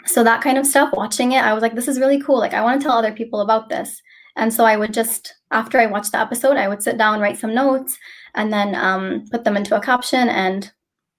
so 0.07 0.25
that 0.25 0.43
kind 0.43 0.57
of 0.57 0.67
stuff, 0.67 0.91
watching 0.95 1.33
it, 1.33 1.45
I 1.45 1.53
was 1.53 1.63
like, 1.63 1.75
this 1.75 1.89
is 1.89 2.01
really 2.01 2.21
cool. 2.21 2.39
Like, 2.39 2.55
I 2.55 2.63
want 2.63 2.81
to 2.81 2.87
tell 2.87 2.97
other 2.97 3.13
people 3.13 3.41
about 3.41 3.69
this. 3.69 4.01
And 4.37 4.53
so 4.53 4.65
I 4.65 4.77
would 4.77 4.95
just, 4.95 5.35
after 5.51 5.79
I 5.79 5.87
watched 5.87 6.13
the 6.13 6.21
episode, 6.21 6.57
I 6.57 6.69
would 6.69 6.83
sit 6.83 6.97
down, 6.97 7.21
write 7.21 7.39
some 7.39 7.55
notes, 7.55 7.99
and 8.35 8.53
then 8.53 8.75
um, 8.75 9.25
put 9.31 9.45
them 9.45 9.57
into 9.57 9.77
a 9.77 9.81
caption 9.81 10.29
and 10.29 10.71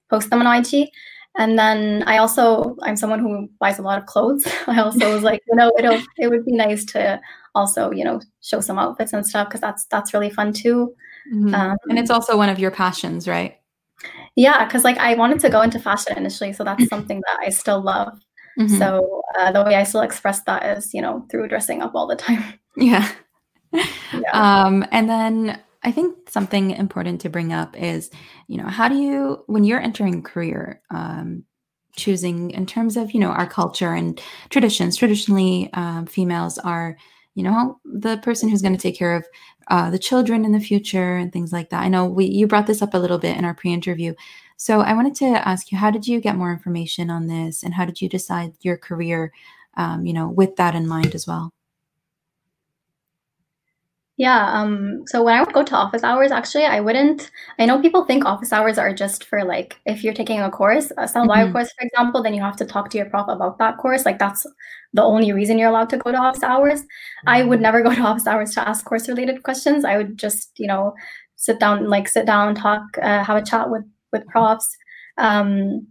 post 0.10 0.30
them 0.30 0.42
on 0.42 0.66
IG. 0.66 0.90
And 1.38 1.58
then 1.58 2.04
I 2.08 2.18
also 2.18 2.76
I'm 2.84 2.96
someone 2.96 3.20
who 3.20 3.50
buys 3.60 3.80
a 3.80 3.84
lot 3.84 3.98
of 3.98 4.06
clothes. 4.06 4.46
I 4.68 4.82
also 4.82 5.14
was 5.14 5.24
like, 5.24 5.42
you 5.48 5.56
know, 5.56 5.72
it'll 5.78 6.02
it 6.18 6.30
would 6.30 6.46
be 6.46 6.54
nice 6.54 6.86
to 6.86 7.20
also 7.54 7.92
you 7.92 8.04
know 8.04 8.22
show 8.42 8.62
some 8.62 8.80
outfits 8.80 9.14
and 9.14 9.26
stuff 9.26 9.48
because 9.48 9.62
that's 9.62 9.86
that's 9.86 10.14
really 10.14 10.30
fun 10.30 10.54
too. 10.54 10.94
Mm-hmm. 11.32 11.54
Um, 11.54 11.78
and 11.90 12.00
it's 12.00 12.10
also 12.10 12.38
one 12.38 12.50
of 12.50 12.60
your 12.60 12.72
passions, 12.72 13.28
right? 13.28 13.58
Yeah, 14.36 14.66
because 14.66 14.84
like 14.84 14.98
I 14.98 15.14
wanted 15.16 15.40
to 15.42 15.50
go 15.50 15.62
into 15.62 15.80
fashion 15.80 16.18
initially, 16.18 16.54
so 16.54 16.64
that's 16.64 16.86
something 16.90 17.22
that 17.28 17.40
I 17.46 17.50
still 17.50 17.82
love. 17.82 18.20
Mm-hmm. 18.60 18.78
So 18.78 19.22
uh, 19.38 19.52
the 19.52 19.64
way 19.64 19.76
I 19.76 19.84
still 19.84 20.02
express 20.02 20.42
that 20.44 20.78
is, 20.78 20.94
you 20.94 21.02
know, 21.02 21.26
through 21.30 21.48
dressing 21.48 21.82
up 21.82 21.96
all 21.96 22.08
the 22.08 22.16
time. 22.16 22.44
Yeah. 22.76 23.10
yeah. 23.72 23.84
Um, 24.34 24.86
and 24.92 25.10
then 25.10 25.60
I 25.84 25.92
think 25.92 26.30
something 26.30 26.72
important 26.72 27.22
to 27.22 27.30
bring 27.30 27.52
up 27.54 27.76
is, 27.76 28.12
you 28.48 28.58
know, 28.58 28.68
how 28.68 28.88
do 28.88 28.96
you, 28.96 29.44
when 29.48 29.64
you're 29.64 29.80
entering 29.80 30.22
career, 30.22 30.82
um, 30.92 31.44
choosing 31.96 32.52
in 32.52 32.66
terms 32.66 32.98
of, 32.98 33.12
you 33.12 33.20
know, 33.20 33.32
our 33.32 33.48
culture 33.48 33.94
and 33.94 34.22
traditions, 34.50 34.96
traditionally, 34.96 35.70
um, 35.74 36.06
females 36.06 36.58
are, 36.60 36.98
you 37.36 37.44
know, 37.44 37.80
the 37.86 38.18
person 38.18 38.48
who's 38.48 38.62
going 38.62 38.76
to 38.76 38.82
take 38.82 38.98
care 38.98 39.16
of 39.16 39.26
uh, 39.70 39.90
the 39.90 40.00
children 40.00 40.46
in 40.46 40.52
the 40.52 40.60
future 40.60 41.18
and 41.18 41.34
things 41.34 41.52
like 41.52 41.70
that. 41.70 41.82
I 41.82 41.88
know 41.88 42.06
we, 42.06 42.26
you 42.26 42.48
brought 42.48 42.68
this 42.68 42.82
up 42.82 42.94
a 42.94 42.98
little 42.98 43.18
bit 43.18 43.38
in 43.38 43.46
our 43.46 43.54
pre-interview. 43.54 44.14
So 44.58 44.82
I 44.82 44.94
wanted 44.94 45.16
to 45.16 45.48
ask 45.48 45.72
you, 45.72 45.78
how 45.78 45.90
did 45.92 46.06
you 46.08 46.22
get 46.22 46.36
more 46.36 46.52
information 46.52 47.10
on 47.10 47.28
this 47.28 47.64
and 47.64 47.74
how 47.74 47.86
did 47.86 48.02
you 48.02 48.08
decide 48.08 48.54
your 48.62 48.78
career, 48.78 49.34
um, 49.78 50.06
you 50.06 50.14
know, 50.14 50.30
with 50.30 50.56
that 50.58 50.76
in 50.76 50.88
mind 50.88 51.16
as 51.16 51.26
well? 51.26 51.52
Yeah. 54.22 54.54
Um, 54.54 55.02
so 55.08 55.24
when 55.24 55.34
I 55.34 55.42
would 55.42 55.52
go 55.52 55.64
to 55.64 55.76
office 55.76 56.04
hours, 56.04 56.30
actually, 56.32 56.66
I 56.66 56.80
wouldn't. 56.80 57.32
I 57.58 57.66
know 57.66 57.82
people 57.82 58.06
think 58.06 58.24
office 58.24 58.54
hours 58.54 58.78
are 58.78 58.94
just 58.94 59.24
for 59.24 59.44
like 59.44 59.80
if 59.88 60.04
you're 60.04 60.14
taking 60.14 60.40
a 60.40 60.52
course, 60.52 60.92
a 60.96 61.08
cell 61.08 61.26
bio 61.26 61.46
mm-hmm. 61.46 61.54
course, 61.54 61.74
for 61.74 61.88
example, 61.88 62.22
then 62.22 62.36
you 62.36 62.42
have 62.44 62.56
to 62.58 62.66
talk 62.66 62.92
to 62.92 63.00
your 63.00 63.10
prof 63.10 63.26
about 63.30 63.58
that 63.58 63.80
course. 63.80 64.06
Like 64.06 64.20
that's 64.20 64.46
the 64.94 65.02
only 65.02 65.32
reason 65.34 65.58
you're 65.58 65.70
allowed 65.70 65.90
to 65.90 65.98
go 65.98 66.12
to 66.12 66.20
office 66.20 66.44
hours. 66.44 66.84
I 67.26 67.42
would 67.42 67.62
never 67.62 67.82
go 67.82 67.96
to 67.96 68.02
office 68.02 68.28
hours 68.28 68.54
to 68.54 68.70
ask 68.70 68.86
course 68.86 69.10
related 69.10 69.42
questions. 69.42 69.86
I 69.86 69.98
would 69.98 70.20
just, 70.20 70.52
you 70.60 70.68
know, 70.68 70.94
sit 71.36 71.60
down, 71.60 71.90
like 71.90 72.08
sit 72.08 72.28
down, 72.28 72.54
talk, 72.54 72.84
uh, 73.02 73.24
have 73.24 73.38
a 73.38 73.44
chat 73.44 73.72
with 73.72 73.86
with 74.12 74.28
profs. 74.28 74.70
Um, 75.18 75.88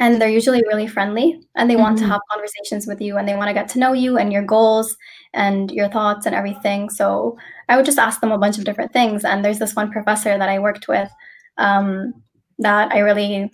and 0.00 0.20
they're 0.20 0.38
usually 0.40 0.62
really 0.68 0.86
friendly 0.86 1.38
and 1.54 1.68
they 1.68 1.76
want 1.76 1.96
mm-hmm. 1.96 2.06
to 2.06 2.12
have 2.12 2.20
conversations 2.30 2.86
with 2.86 3.02
you 3.02 3.18
and 3.18 3.28
they 3.28 3.36
want 3.36 3.48
to 3.48 3.54
get 3.54 3.68
to 3.68 3.78
know 3.78 3.92
you 3.92 4.16
and 4.16 4.32
your 4.32 4.42
goals 4.42 4.96
and 5.34 5.70
your 5.70 5.88
thoughts 5.88 6.26
and 6.26 6.34
everything 6.34 6.88
so 6.90 7.36
i 7.68 7.76
would 7.76 7.86
just 7.86 7.98
ask 7.98 8.20
them 8.20 8.32
a 8.32 8.38
bunch 8.38 8.58
of 8.58 8.64
different 8.64 8.92
things 8.92 9.24
and 9.24 9.44
there's 9.44 9.58
this 9.58 9.74
one 9.74 9.90
professor 9.90 10.36
that 10.38 10.48
i 10.48 10.58
worked 10.58 10.88
with 10.88 11.10
um, 11.58 12.12
that 12.58 12.92
i 12.92 12.98
really 12.98 13.50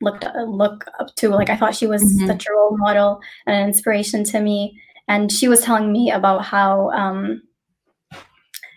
looked 0.00 0.26
look 0.46 0.84
up 1.00 1.14
to 1.16 1.28
like 1.28 1.50
i 1.50 1.56
thought 1.56 1.74
she 1.74 1.86
was 1.86 2.02
mm-hmm. 2.02 2.26
such 2.26 2.46
a 2.46 2.52
role 2.52 2.76
model 2.76 3.20
and 3.46 3.56
an 3.56 3.66
inspiration 3.66 4.24
to 4.24 4.40
me 4.40 4.78
and 5.08 5.32
she 5.32 5.48
was 5.48 5.62
telling 5.62 5.92
me 5.92 6.10
about 6.10 6.44
how 6.44 6.90
um, 6.90 7.42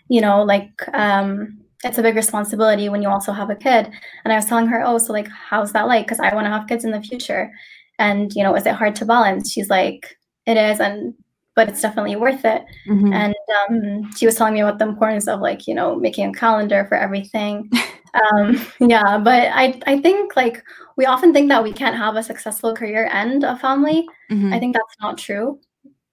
you 0.08 0.20
know 0.20 0.42
like 0.42 0.72
um, 0.94 1.60
it's 1.84 1.98
a 1.98 2.02
big 2.02 2.16
responsibility 2.16 2.88
when 2.88 3.02
you 3.02 3.08
also 3.08 3.32
have 3.32 3.50
a 3.50 3.54
kid. 3.54 3.90
And 4.24 4.32
I 4.32 4.36
was 4.36 4.46
telling 4.46 4.66
her, 4.66 4.82
oh, 4.84 4.98
so 4.98 5.12
like, 5.12 5.28
how's 5.28 5.72
that 5.72 5.86
like? 5.86 6.06
Because 6.06 6.20
I 6.20 6.34
want 6.34 6.44
to 6.44 6.50
have 6.50 6.66
kids 6.66 6.84
in 6.84 6.90
the 6.90 7.00
future. 7.00 7.50
And, 7.98 8.32
you 8.34 8.42
know, 8.42 8.54
is 8.54 8.66
it 8.66 8.74
hard 8.74 8.94
to 8.96 9.06
balance? 9.06 9.50
She's 9.50 9.70
like, 9.70 10.18
it 10.46 10.56
is. 10.56 10.80
And, 10.80 11.14
but 11.56 11.68
it's 11.68 11.82
definitely 11.82 12.16
worth 12.16 12.44
it. 12.44 12.64
Mm-hmm. 12.88 13.12
And 13.12 13.34
um, 13.58 14.12
she 14.12 14.26
was 14.26 14.36
telling 14.36 14.54
me 14.54 14.60
about 14.60 14.78
the 14.78 14.86
importance 14.86 15.28
of 15.28 15.40
like, 15.40 15.66
you 15.66 15.74
know, 15.74 15.96
making 15.96 16.30
a 16.30 16.32
calendar 16.32 16.84
for 16.88 16.96
everything. 16.96 17.70
um, 18.14 18.60
yeah. 18.80 19.18
But 19.18 19.50
I, 19.52 19.80
I 19.86 20.00
think 20.00 20.36
like 20.36 20.62
we 20.96 21.06
often 21.06 21.32
think 21.32 21.48
that 21.48 21.62
we 21.62 21.72
can't 21.72 21.96
have 21.96 22.16
a 22.16 22.22
successful 22.22 22.74
career 22.74 23.08
and 23.12 23.44
a 23.44 23.56
family. 23.58 24.06
Mm-hmm. 24.30 24.52
I 24.52 24.58
think 24.58 24.74
that's 24.74 24.96
not 25.00 25.18
true. 25.18 25.60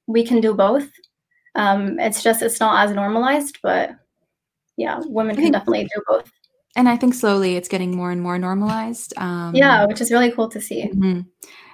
We 0.08 0.26
can 0.26 0.42
do 0.42 0.54
both. 0.54 0.90
Um, 1.56 2.00
it's 2.00 2.24
just, 2.24 2.42
it's 2.42 2.60
not 2.60 2.88
as 2.88 2.96
normalized, 2.96 3.60
but 3.62 3.92
yeah, 4.76 5.02
women 5.06 5.36
can 5.36 5.52
definitely 5.52 5.86
do 5.86 6.02
both. 6.08 6.32
And 6.76 6.88
I 6.88 6.96
think 6.96 7.16
slowly 7.16 7.56
it's 7.56 7.68
getting 7.68 7.96
more 7.96 8.12
and 8.12 8.22
more 8.22 8.38
normalized. 8.38 9.14
Um, 9.18 9.56
yeah, 9.56 9.86
which 9.86 10.00
is 10.00 10.12
really 10.12 10.32
cool 10.32 10.48
to 10.50 10.62
see. 10.62 10.84
Mm-hmm. 10.84 11.22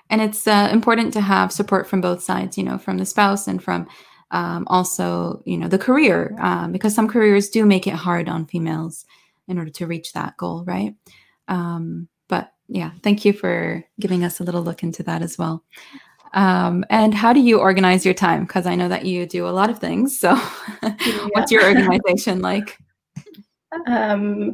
And 0.09 0.21
it's 0.21 0.47
uh, 0.47 0.69
important 0.71 1.13
to 1.13 1.21
have 1.21 1.51
support 1.51 1.87
from 1.87 2.01
both 2.01 2.21
sides, 2.21 2.57
you 2.57 2.63
know, 2.63 2.77
from 2.77 2.97
the 2.97 3.05
spouse 3.05 3.47
and 3.47 3.63
from 3.63 3.87
um, 4.31 4.65
also, 4.67 5.41
you 5.45 5.57
know, 5.57 5.67
the 5.67 5.77
career, 5.77 6.35
um, 6.39 6.71
because 6.71 6.93
some 6.95 7.07
careers 7.07 7.49
do 7.49 7.65
make 7.65 7.87
it 7.87 7.93
hard 7.93 8.27
on 8.27 8.45
females 8.45 9.05
in 9.47 9.57
order 9.57 9.71
to 9.71 9.87
reach 9.87 10.13
that 10.13 10.37
goal, 10.37 10.63
right? 10.65 10.95
Um, 11.47 12.07
but 12.27 12.51
yeah, 12.67 12.91
thank 13.03 13.25
you 13.25 13.33
for 13.33 13.83
giving 13.99 14.23
us 14.23 14.39
a 14.39 14.43
little 14.43 14.63
look 14.63 14.83
into 14.83 15.03
that 15.03 15.21
as 15.21 15.37
well. 15.37 15.63
Um, 16.33 16.83
and 16.89 17.13
how 17.13 17.31
do 17.31 17.39
you 17.39 17.59
organize 17.59 18.05
your 18.05 18.15
time? 18.15 18.45
Because 18.45 18.65
I 18.65 18.75
know 18.75 18.89
that 18.89 19.05
you 19.05 19.27
do 19.27 19.47
a 19.47 19.49
lot 19.49 19.69
of 19.69 19.77
things. 19.77 20.19
So, 20.19 20.35
what's 21.33 21.51
your 21.51 21.65
organization 21.65 22.41
like? 22.41 22.77
Um, 23.87 24.53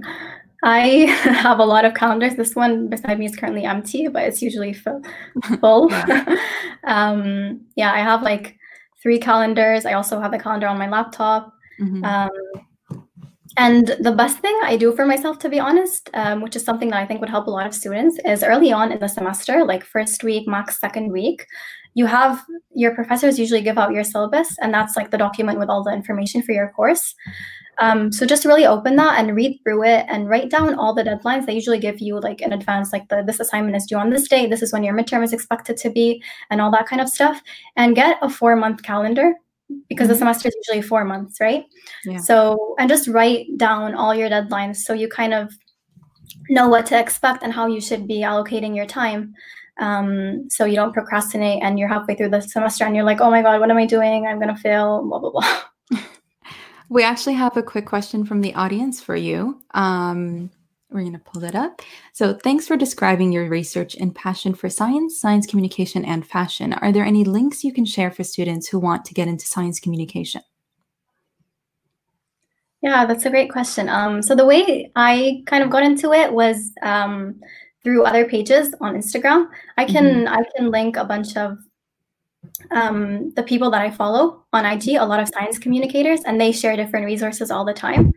I 0.63 0.81
have 1.41 1.59
a 1.59 1.65
lot 1.65 1.85
of 1.85 1.93
calendars. 1.93 2.35
This 2.35 2.55
one 2.55 2.87
beside 2.89 3.19
me 3.19 3.25
is 3.25 3.35
currently 3.35 3.65
empty, 3.65 4.07
but 4.07 4.23
it's 4.23 4.41
usually 4.41 4.73
full. 4.73 5.01
full. 5.59 5.89
yeah. 5.91 6.37
um, 6.85 7.61
yeah, 7.75 7.93
I 7.93 7.99
have 7.99 8.21
like 8.21 8.57
three 9.01 9.19
calendars. 9.19 9.85
I 9.85 9.93
also 9.93 10.19
have 10.19 10.31
the 10.31 10.39
calendar 10.39 10.67
on 10.67 10.77
my 10.77 10.89
laptop. 10.89 11.53
Mm-hmm. 11.79 12.03
Um, 12.03 12.29
and 13.57 13.87
the 13.99 14.11
best 14.11 14.39
thing 14.39 14.57
I 14.63 14.77
do 14.77 14.95
for 14.95 15.05
myself, 15.05 15.39
to 15.39 15.49
be 15.49 15.59
honest, 15.59 16.09
um, 16.13 16.41
which 16.41 16.55
is 16.55 16.63
something 16.63 16.89
that 16.89 17.01
I 17.01 17.05
think 17.05 17.19
would 17.19 17.29
help 17.29 17.47
a 17.47 17.51
lot 17.51 17.65
of 17.65 17.73
students, 17.73 18.17
is 18.23 18.43
early 18.43 18.71
on 18.71 18.91
in 18.91 18.99
the 18.99 19.07
semester, 19.07 19.65
like 19.65 19.83
first 19.83 20.23
week, 20.23 20.47
max 20.47 20.79
second 20.79 21.11
week, 21.11 21.45
you 21.93 22.05
have 22.05 22.45
your 22.73 22.93
professors 22.93 23.39
usually 23.39 23.61
give 23.61 23.77
out 23.77 23.91
your 23.91 24.03
syllabus, 24.03 24.55
and 24.61 24.73
that's 24.73 24.95
like 24.95 25.11
the 25.11 25.17
document 25.17 25.59
with 25.59 25.69
all 25.69 25.83
the 25.83 25.91
information 25.91 26.41
for 26.41 26.51
your 26.51 26.69
course. 26.69 27.15
Um, 27.79 28.11
so 28.11 28.25
just 28.25 28.45
really 28.45 28.65
open 28.65 28.95
that 28.97 29.19
and 29.19 29.35
read 29.35 29.59
through 29.63 29.83
it 29.85 30.05
and 30.09 30.29
write 30.29 30.49
down 30.49 30.75
all 30.75 30.93
the 30.93 31.03
deadlines. 31.03 31.45
They 31.45 31.53
usually 31.53 31.79
give 31.79 31.99
you 31.99 32.19
like 32.19 32.41
in 32.41 32.51
advance, 32.51 32.91
like 32.91 33.07
the 33.09 33.23
this 33.25 33.39
assignment 33.39 33.75
is 33.75 33.85
due 33.85 33.97
on 33.97 34.09
this 34.09 34.27
day. 34.27 34.47
This 34.47 34.61
is 34.61 34.73
when 34.73 34.83
your 34.83 34.93
midterm 34.93 35.23
is 35.23 35.33
expected 35.33 35.77
to 35.77 35.89
be, 35.89 36.21
and 36.49 36.59
all 36.59 36.71
that 36.71 36.87
kind 36.87 37.01
of 37.01 37.09
stuff. 37.09 37.41
And 37.75 37.95
get 37.95 38.17
a 38.21 38.29
four 38.29 38.55
month 38.55 38.83
calendar 38.83 39.33
because 39.87 40.05
mm-hmm. 40.05 40.13
the 40.13 40.17
semester 40.17 40.47
is 40.49 40.55
usually 40.67 40.81
four 40.81 41.05
months, 41.05 41.39
right? 41.39 41.65
Yeah. 42.05 42.17
So 42.17 42.75
and 42.79 42.89
just 42.89 43.07
write 43.07 43.57
down 43.57 43.95
all 43.95 44.13
your 44.13 44.29
deadlines 44.29 44.77
so 44.77 44.93
you 44.93 45.07
kind 45.07 45.33
of 45.33 45.53
know 46.49 46.67
what 46.67 46.85
to 46.87 46.99
expect 46.99 47.43
and 47.43 47.53
how 47.53 47.67
you 47.67 47.81
should 47.81 48.07
be 48.07 48.21
allocating 48.21 48.75
your 48.75 48.85
time. 48.85 49.33
Um, 49.79 50.49
so 50.49 50.65
you 50.65 50.75
don't 50.75 50.93
procrastinate 50.93 51.63
and 51.63 51.79
you're 51.79 51.87
halfway 51.87 52.15
through 52.15 52.29
the 52.29 52.41
semester 52.41 52.83
and 52.83 52.95
you're 52.95 53.05
like, 53.05 53.21
oh 53.21 53.31
my 53.31 53.41
God, 53.41 53.59
what 53.59 53.71
am 53.71 53.77
I 53.77 53.85
doing? 53.85 54.27
I'm 54.27 54.39
going 54.39 54.53
to 54.53 54.61
fail, 54.61 55.03
blah, 55.03 55.19
blah, 55.19 55.31
blah. 55.31 55.61
We 56.89 57.03
actually 57.03 57.35
have 57.35 57.55
a 57.55 57.63
quick 57.63 57.85
question 57.85 58.25
from 58.25 58.41
the 58.41 58.55
audience 58.55 58.99
for 58.99 59.15
you. 59.15 59.61
Um, 59.75 60.49
We're 60.89 61.01
going 61.01 61.13
to 61.13 61.19
pull 61.19 61.41
that 61.41 61.55
up. 61.55 61.81
So, 62.13 62.33
thanks 62.33 62.67
for 62.67 62.75
describing 62.75 63.31
your 63.31 63.47
research 63.47 63.95
and 63.95 64.13
passion 64.13 64.55
for 64.55 64.69
science, 64.69 65.21
science 65.21 65.45
communication, 65.45 66.03
and 66.03 66.25
fashion. 66.25 66.73
Are 66.73 66.91
there 66.91 67.05
any 67.05 67.23
links 67.23 67.63
you 67.63 67.71
can 67.71 67.85
share 67.85 68.09
for 68.09 68.23
students 68.23 68.67
who 68.67 68.79
want 68.79 69.05
to 69.05 69.13
get 69.13 69.27
into 69.27 69.45
science 69.45 69.79
communication? 69.79 70.41
Yeah, 72.81 73.05
that's 73.05 73.25
a 73.25 73.29
great 73.29 73.51
question. 73.51 73.89
Um, 73.89 74.21
so 74.23 74.35
the 74.35 74.45
way 74.45 74.91
I 74.95 75.43
kind 75.45 75.63
of 75.63 75.69
got 75.69 75.83
into 75.83 76.13
it 76.13 76.31
was 76.31 76.71
um, 76.81 77.39
through 77.83 78.05
other 78.05 78.25
pages 78.25 78.73
on 78.81 78.95
Instagram. 78.95 79.47
I 79.77 79.85
can 79.85 80.05
mm-hmm. 80.05 80.33
I 80.33 80.43
can 80.55 80.71
link 80.71 80.97
a 80.97 81.05
bunch 81.05 81.37
of 81.37 81.57
um, 82.71 83.31
the 83.35 83.43
people 83.43 83.71
that 83.71 83.81
I 83.81 83.91
follow 83.91 84.45
on 84.53 84.65
IG, 84.65 84.95
a 84.95 85.05
lot 85.05 85.19
of 85.19 85.29
science 85.29 85.57
communicators, 85.57 86.21
and 86.23 86.39
they 86.39 86.51
share 86.51 86.75
different 86.75 87.05
resources 87.05 87.51
all 87.51 87.65
the 87.65 87.73
time. 87.73 88.13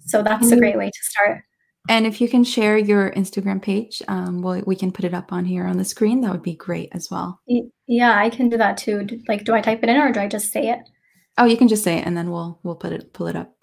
So 0.00 0.22
that's 0.22 0.46
mm-hmm. 0.46 0.54
a 0.54 0.60
great 0.60 0.78
way 0.78 0.86
to 0.90 1.02
start. 1.02 1.42
And 1.88 2.06
if 2.06 2.20
you 2.20 2.28
can 2.28 2.44
share 2.44 2.76
your 2.76 3.10
Instagram 3.12 3.62
page, 3.62 4.02
um, 4.06 4.42
well, 4.42 4.62
we 4.66 4.76
can 4.76 4.92
put 4.92 5.04
it 5.04 5.14
up 5.14 5.32
on 5.32 5.44
here 5.44 5.64
on 5.66 5.78
the 5.78 5.84
screen. 5.84 6.20
That 6.20 6.30
would 6.30 6.42
be 6.42 6.54
great 6.54 6.90
as 6.92 7.10
well. 7.10 7.40
Yeah, 7.86 8.18
I 8.18 8.28
can 8.28 8.48
do 8.48 8.58
that 8.58 8.76
too. 8.76 9.06
Like, 9.28 9.44
do 9.44 9.54
I 9.54 9.60
type 9.60 9.82
it 9.82 9.88
in 9.88 9.96
or 9.96 10.12
do 10.12 10.20
I 10.20 10.28
just 10.28 10.52
say 10.52 10.68
it? 10.68 10.80
Oh, 11.38 11.46
you 11.46 11.56
can 11.56 11.68
just 11.68 11.82
say 11.82 11.98
it, 11.98 12.06
and 12.06 12.16
then 12.16 12.30
we'll 12.30 12.60
we'll 12.62 12.74
put 12.74 12.92
it 12.92 13.12
pull 13.12 13.28
it 13.28 13.36
up. 13.36 13.56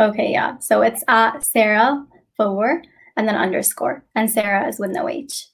Okay, 0.00 0.32
yeah. 0.32 0.58
So 0.58 0.82
it's 0.82 1.04
at 1.08 1.44
Sara 1.44 2.06
Faour 2.36 2.82
and 3.16 3.28
then 3.28 3.34
underscore, 3.34 4.04
and 4.14 4.30
Sara 4.30 4.66
is 4.66 4.78
with 4.78 4.90
no 4.90 5.08
H. 5.08 5.48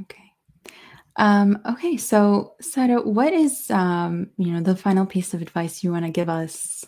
Okay. 0.00 0.32
Um, 1.16 1.60
okay, 1.64 1.96
so 1.96 2.54
Sara, 2.60 3.00
what 3.00 3.32
is 3.32 3.70
um, 3.70 4.30
you 4.36 4.52
know 4.52 4.60
the 4.60 4.76
final 4.76 5.06
piece 5.06 5.32
of 5.32 5.42
advice 5.42 5.84
you 5.84 5.92
want 5.92 6.04
to 6.04 6.10
give 6.10 6.28
us 6.28 6.84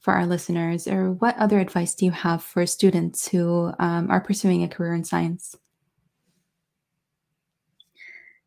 for 0.00 0.14
our 0.14 0.26
listeners, 0.26 0.86
or 0.86 1.12
what 1.12 1.36
other 1.36 1.58
advice 1.58 1.94
do 1.94 2.04
you 2.04 2.10
have 2.10 2.42
for 2.42 2.64
students 2.64 3.28
who 3.28 3.72
um, 3.78 4.10
are 4.10 4.20
pursuing 4.20 4.62
a 4.62 4.68
career 4.68 4.94
in 4.94 5.04
science? 5.04 5.56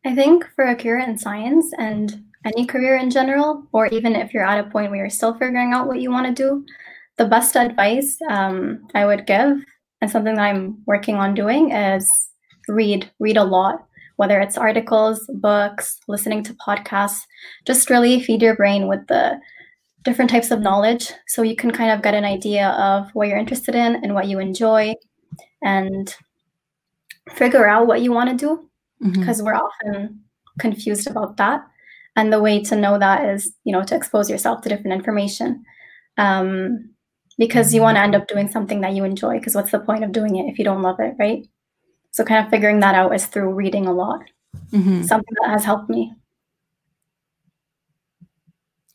I 0.06 0.14
think 0.14 0.46
for 0.54 0.64
a 0.64 0.76
career 0.76 0.98
in 0.98 1.16
science 1.16 1.72
and 1.78 2.24
any 2.44 2.66
career 2.66 2.96
in 2.96 3.10
general, 3.10 3.66
or 3.72 3.86
even 3.86 4.14
if 4.14 4.34
you're 4.34 4.44
at 4.44 4.66
a 4.66 4.70
point 4.70 4.90
where 4.90 5.00
you're 5.00 5.10
still 5.10 5.34
figuring 5.34 5.72
out 5.72 5.86
what 5.86 6.00
you 6.00 6.10
want 6.10 6.26
to 6.26 6.42
do, 6.42 6.64
the 7.16 7.24
best 7.24 7.56
advice 7.56 8.18
um, 8.28 8.86
I 8.94 9.06
would 9.06 9.26
give, 9.26 9.56
and 10.00 10.10
something 10.10 10.34
that 10.34 10.42
I'm 10.42 10.82
working 10.86 11.16
on 11.16 11.34
doing, 11.34 11.72
is 11.72 12.10
read, 12.68 13.10
read 13.18 13.36
a 13.36 13.44
lot, 13.44 13.86
whether 14.16 14.40
it's 14.40 14.56
articles, 14.56 15.28
books, 15.34 15.98
listening 16.08 16.42
to 16.44 16.54
podcasts. 16.54 17.22
Just 17.66 17.90
really 17.90 18.22
feed 18.22 18.42
your 18.42 18.56
brain 18.56 18.88
with 18.88 19.06
the 19.08 19.40
different 20.04 20.30
types 20.30 20.50
of 20.50 20.60
knowledge 20.60 21.12
so 21.26 21.42
you 21.42 21.56
can 21.56 21.70
kind 21.70 21.90
of 21.90 22.02
get 22.02 22.14
an 22.14 22.24
idea 22.24 22.68
of 22.70 23.10
what 23.14 23.28
you're 23.28 23.38
interested 23.38 23.74
in 23.74 23.96
and 23.96 24.14
what 24.14 24.28
you 24.28 24.38
enjoy 24.38 24.94
and 25.62 26.14
figure 27.30 27.66
out 27.66 27.86
what 27.86 28.02
you 28.02 28.12
want 28.12 28.30
to 28.30 28.36
do 28.36 28.68
because 29.00 29.38
mm-hmm. 29.38 29.46
we're 29.46 29.54
often 29.54 30.20
confused 30.58 31.08
about 31.08 31.36
that 31.38 31.66
and 32.16 32.32
the 32.32 32.40
way 32.40 32.62
to 32.62 32.76
know 32.76 32.98
that 32.98 33.28
is 33.28 33.52
you 33.64 33.72
know 33.72 33.82
to 33.82 33.96
expose 33.96 34.30
yourself 34.30 34.60
to 34.60 34.68
different 34.68 34.92
information 34.92 35.64
um, 36.18 36.90
because 37.38 37.74
you 37.74 37.80
want 37.80 37.96
to 37.96 38.00
end 38.00 38.14
up 38.14 38.28
doing 38.28 38.48
something 38.48 38.82
that 38.82 38.92
you 38.92 39.04
enjoy 39.04 39.38
because 39.38 39.54
what's 39.54 39.72
the 39.72 39.80
point 39.80 40.04
of 40.04 40.12
doing 40.12 40.36
it 40.36 40.50
if 40.50 40.58
you 40.58 40.64
don't 40.64 40.82
love 40.82 41.00
it 41.00 41.14
right 41.18 41.48
so 42.14 42.22
kind 42.22 42.44
of 42.44 42.48
figuring 42.48 42.78
that 42.78 42.94
out 42.94 43.12
is 43.12 43.26
through 43.26 43.52
reading 43.52 43.86
a 43.88 43.92
lot 43.92 44.20
mm-hmm. 44.70 45.02
something 45.02 45.34
that 45.42 45.50
has 45.50 45.64
helped 45.64 45.90
me 45.90 46.12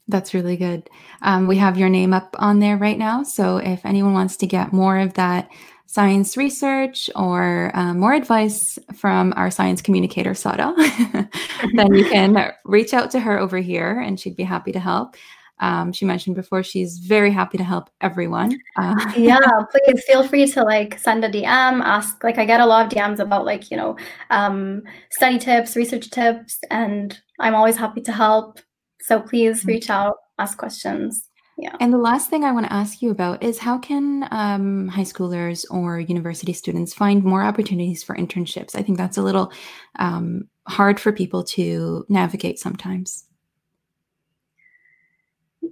that's 0.09 0.33
really 0.33 0.57
good. 0.57 0.89
Um, 1.21 1.45
we 1.45 1.57
have 1.57 1.77
your 1.77 1.87
name 1.87 2.13
up 2.13 2.35
on 2.39 2.59
there 2.59 2.77
right 2.77 2.97
now. 2.97 3.21
So 3.21 3.57
if 3.57 3.85
anyone 3.85 4.13
wants 4.13 4.37
to 4.37 4.47
get 4.47 4.73
more 4.73 4.97
of 4.97 5.13
that 5.13 5.49
science 5.85 6.35
research 6.35 7.11
or 7.15 7.69
um, 7.75 7.99
more 7.99 8.13
advice 8.13 8.79
from 8.95 9.33
our 9.37 9.51
science 9.51 9.83
communicator, 9.83 10.33
Sara, 10.33 10.73
then 11.75 11.93
you 11.93 12.05
can 12.09 12.51
reach 12.65 12.91
out 12.91 13.11
to 13.11 13.19
her 13.19 13.37
over 13.37 13.59
here 13.59 13.99
and 13.99 14.19
she'd 14.19 14.35
be 14.35 14.43
happy 14.43 14.71
to 14.71 14.79
help. 14.79 15.15
Um, 15.59 15.91
she 15.91 16.05
mentioned 16.05 16.35
before 16.35 16.63
she's 16.63 16.99
very 16.99 17.31
happy 17.31 17.57
to 17.57 17.63
help 17.63 17.89
everyone. 18.01 18.59
Uh, 18.75 18.95
yeah, 19.17 19.39
please 19.71 20.03
feel 20.05 20.27
free 20.27 20.47
to 20.47 20.63
like 20.63 20.97
send 20.99 21.23
a 21.25 21.29
DM, 21.29 21.81
ask. 21.83 22.23
Like 22.23 22.37
I 22.37 22.45
get 22.45 22.61
a 22.61 22.65
lot 22.65 22.85
of 22.85 22.91
DMs 22.91 23.19
about 23.19 23.45
like 23.45 23.69
you 23.71 23.77
know 23.77 23.97
um, 24.29 24.83
study 25.11 25.37
tips, 25.37 25.75
research 25.75 26.09
tips, 26.09 26.59
and 26.69 27.19
I'm 27.39 27.55
always 27.55 27.77
happy 27.77 28.01
to 28.01 28.11
help. 28.11 28.59
So 29.01 29.21
please 29.21 29.59
mm-hmm. 29.59 29.69
reach 29.69 29.89
out, 29.89 30.15
ask 30.37 30.57
questions. 30.57 31.29
Yeah. 31.59 31.75
And 31.81 31.91
the 31.91 31.97
last 31.97 32.29
thing 32.29 32.45
I 32.45 32.53
want 32.53 32.67
to 32.67 32.73
ask 32.73 33.01
you 33.01 33.11
about 33.11 33.43
is 33.43 33.57
how 33.57 33.77
can 33.77 34.25
um, 34.31 34.87
high 34.87 35.01
schoolers 35.01 35.65
or 35.69 35.99
university 35.99 36.53
students 36.53 36.93
find 36.93 37.21
more 37.21 37.43
opportunities 37.43 38.01
for 38.01 38.15
internships? 38.15 38.75
I 38.75 38.81
think 38.81 38.97
that's 38.97 39.17
a 39.17 39.21
little 39.21 39.51
um, 39.97 40.47
hard 40.69 41.01
for 41.01 41.11
people 41.11 41.43
to 41.43 42.05
navigate 42.07 42.59
sometimes. 42.59 43.25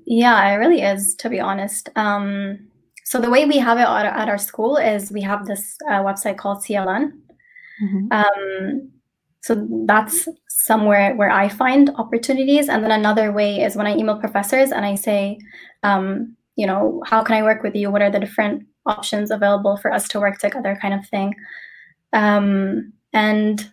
Yeah, 0.05 0.49
it 0.49 0.55
really 0.55 0.81
is, 0.81 1.15
to 1.15 1.29
be 1.29 1.39
honest. 1.39 1.89
Um, 1.95 2.67
so 3.03 3.19
the 3.21 3.29
way 3.29 3.45
we 3.45 3.57
have 3.57 3.77
it 3.77 3.87
at, 3.87 4.05
at, 4.05 4.29
our 4.29 4.37
school 4.37 4.77
is 4.77 5.11
we 5.11 5.21
have 5.21 5.45
this 5.45 5.77
uh, 5.89 6.03
website 6.03 6.37
called 6.37 6.63
CLN. 6.63 7.11
Mm-hmm. 7.81 8.11
Um, 8.11 8.91
so 9.41 9.67
that's 9.85 10.27
somewhere 10.49 11.15
where 11.15 11.29
I 11.29 11.47
find 11.47 11.89
opportunities. 11.95 12.67
And 12.67 12.83
then 12.83 12.91
another 12.91 13.31
way 13.31 13.61
is 13.61 13.75
when 13.75 13.87
I 13.87 13.95
email 13.95 14.19
professors 14.19 14.71
and 14.71 14.85
I 14.85 14.95
say, 14.95 15.39
um, 15.83 16.35
you 16.57 16.67
know, 16.67 17.01
how 17.05 17.23
can 17.23 17.35
I 17.35 17.43
work 17.43 17.63
with 17.63 17.75
you? 17.75 17.89
What 17.89 18.01
are 18.01 18.11
the 18.11 18.19
different 18.19 18.67
options 18.87 19.29
available 19.29 19.77
for 19.77 19.91
us 19.91 20.07
to 20.09 20.19
work 20.19 20.39
together, 20.39 20.77
kind 20.81 20.93
of 20.93 21.07
thing. 21.07 21.35
Um, 22.13 22.93
and 23.13 23.71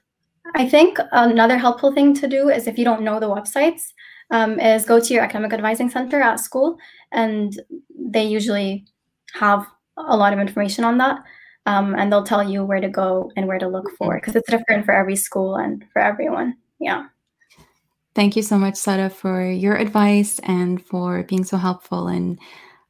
I 0.54 0.68
think 0.68 0.98
another 1.12 1.56
helpful 1.56 1.92
thing 1.92 2.14
to 2.14 2.28
do 2.28 2.50
is 2.50 2.66
if 2.66 2.76
you 2.76 2.84
don't 2.84 3.02
know 3.02 3.18
the 3.18 3.28
websites, 3.28 3.92
um, 4.34 4.58
is 4.60 4.84
go 4.84 4.98
to 5.00 5.14
your 5.14 5.22
academic 5.22 5.52
advising 5.52 5.88
center 5.88 6.20
at 6.20 6.40
school, 6.40 6.76
and 7.12 7.60
they 7.96 8.24
usually 8.24 8.84
have 9.32 9.66
a 9.96 10.16
lot 10.16 10.32
of 10.32 10.38
information 10.38 10.84
on 10.84 10.98
that 10.98 11.24
um, 11.66 11.94
and 11.94 12.12
they'll 12.12 12.24
tell 12.24 12.42
you 12.42 12.64
where 12.64 12.80
to 12.80 12.88
go 12.88 13.30
and 13.36 13.46
where 13.46 13.58
to 13.58 13.68
look 13.68 13.90
for 13.96 14.16
because 14.16 14.36
it's 14.36 14.50
different 14.50 14.84
for 14.84 14.92
every 14.92 15.16
school 15.16 15.56
and 15.56 15.84
for 15.92 16.00
everyone. 16.00 16.56
Yeah. 16.78 17.06
Thank 18.14 18.36
you 18.36 18.42
so 18.42 18.58
much, 18.58 18.76
Sara, 18.76 19.10
for 19.10 19.44
your 19.44 19.76
advice 19.76 20.38
and 20.40 20.84
for 20.84 21.24
being 21.24 21.44
so 21.44 21.56
helpful 21.56 22.06
and 22.06 22.38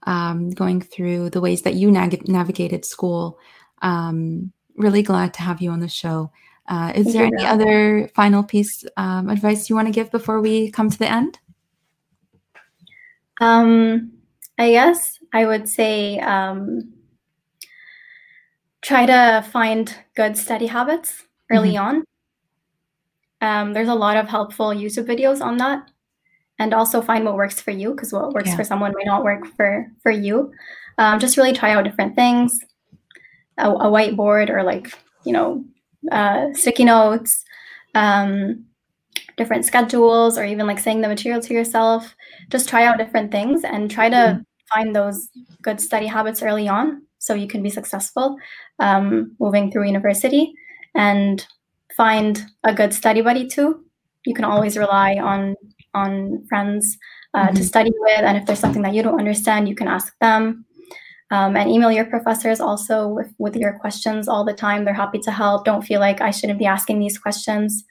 um, 0.03 0.51
going 0.51 0.81
through 0.83 1.31
the 1.31 1.41
ways 1.41 1.63
that 1.63 1.75
you 1.75 1.91
nav- 1.91 2.29
navigated 2.29 2.85
school. 2.85 3.39
Um, 3.81 4.53
really 4.77 5.03
glad 5.03 5.33
to 5.35 5.43
have 5.43 5.63
you 5.63 5.71
on 5.71 5.81
the 5.81 5.89
show. 5.89 6.31
Uh, 6.67 6.93
is 6.95 7.13
there 7.13 7.27
any 7.27 7.45
other 7.45 8.09
final 8.15 8.43
piece 8.43 8.85
um, 8.97 9.29
advice 9.29 9.69
you 9.69 9.77
want 9.77 9.87
to 9.87 9.93
give 9.93 10.11
before 10.11 10.41
we 10.41 10.71
come 10.71 10.89
to 10.89 10.99
the 10.99 11.11
end? 11.11 11.39
Um, 13.41 14.13
I 14.59 14.71
guess 14.71 15.19
I 15.33 15.45
would 15.45 15.69
say 15.69 16.19
um, 16.21 16.93
try 18.81 19.05
to 19.07 19.45
find 19.51 19.95
good 20.15 20.39
study 20.39 20.67
habits 20.67 21.25
early 21.51 21.75
mm-hmm. 21.75 21.99
on. 21.99 22.05
Um, 23.41 23.73
there's 23.75 23.89
a 23.89 23.95
lot 23.95 24.17
of 24.17 24.29
helpful 24.29 24.69
YouTube 24.69 25.07
videos 25.07 25.43
on 25.43 25.59
that, 25.59 25.91
and 26.59 26.73
also 26.73 27.03
find 27.03 27.25
what 27.25 27.35
works 27.35 27.61
for 27.61 27.73
you 27.73 27.91
because 27.91 28.13
what 28.13 28.33
works 28.33 28.51
yeah. 28.51 28.57
for 28.57 28.65
someone 28.65 28.95
may 28.97 29.05
not 29.05 29.25
work 29.25 29.47
for 29.57 29.87
for 30.03 30.11
you. 30.11 30.53
Um, 30.97 31.19
just 31.19 31.37
really 31.37 31.53
try 31.53 31.73
out 31.73 31.85
different 31.85 32.15
things, 32.15 32.59
a, 33.59 33.71
a 33.71 33.91
whiteboard 33.91 34.49
or 34.49 34.63
like 34.63 34.97
you 35.25 35.33
know 35.33 35.65
uh, 36.11 36.53
sticky 36.53 36.85
notes, 36.85 37.45
um, 37.95 38.65
different 39.37 39.65
schedules, 39.65 40.39
or 40.39 40.45
even 40.45 40.67
like 40.67 40.79
saying 40.79 41.01
the 41.01 41.09
material 41.09 41.41
to 41.43 41.55
yourself. 41.55 42.15
Just 42.51 42.69
try 42.69 42.85
out 42.85 42.99
different 42.99 43.31
things 43.31 43.65
and 43.65 43.91
try 43.91 44.09
to 44.09 44.17
mm-hmm. 44.17 44.41
find 44.73 44.95
those 44.95 45.29
good 45.63 45.81
study 45.81 46.07
habits 46.07 46.43
early 46.43 46.69
on 46.69 47.03
so 47.19 47.35
you 47.35 47.49
can 47.49 47.63
be 47.63 47.71
successful 47.71 48.37
um, 48.81 49.35
moving 49.41 49.71
through 49.71 49.87
university 49.87 50.53
and 50.95 51.47
find 51.97 52.45
a 52.65 52.75
good 52.75 52.93
study 52.93 53.23
buddy 53.23 53.47
too. 53.47 53.85
You 54.27 54.35
can 54.35 54.45
always 54.45 54.77
rely 54.77 55.17
on 55.17 55.55
on 55.95 56.45
friends 56.49 56.99
uh, 57.35 57.47
mm-hmm. 57.47 57.55
to 57.55 57.65
study 57.65 57.93
with, 57.97 58.21
and 58.21 58.37
if 58.37 58.47
there's 58.47 58.59
something 58.59 58.83
that 58.83 58.95
you 58.95 59.03
don't 59.03 59.19
understand, 59.19 59.69
you 59.69 59.75
can 59.75 59.89
ask 59.89 60.13
them. 60.21 60.65
Um, 61.35 61.57
and 61.57 61.71
email 61.71 61.91
your 61.91 62.05
professors 62.05 62.61
also 62.61 63.09
with, 63.09 63.33
with 63.39 63.57
your 63.57 63.79
questions 63.79 64.29
all 64.29 64.45
the 64.45 64.53
time. 64.53 64.85
They're 64.85 64.95
happy 64.95 65.19
to 65.21 65.33
help. 65.33 65.65
Don't 65.65 65.83
feel 65.83 66.01
like 66.01 66.21
I 66.21 66.31
shouldn't 66.31 66.59
be 66.59 66.67
asking 66.67 67.01
these 67.01 67.19
questions. 67.19 67.85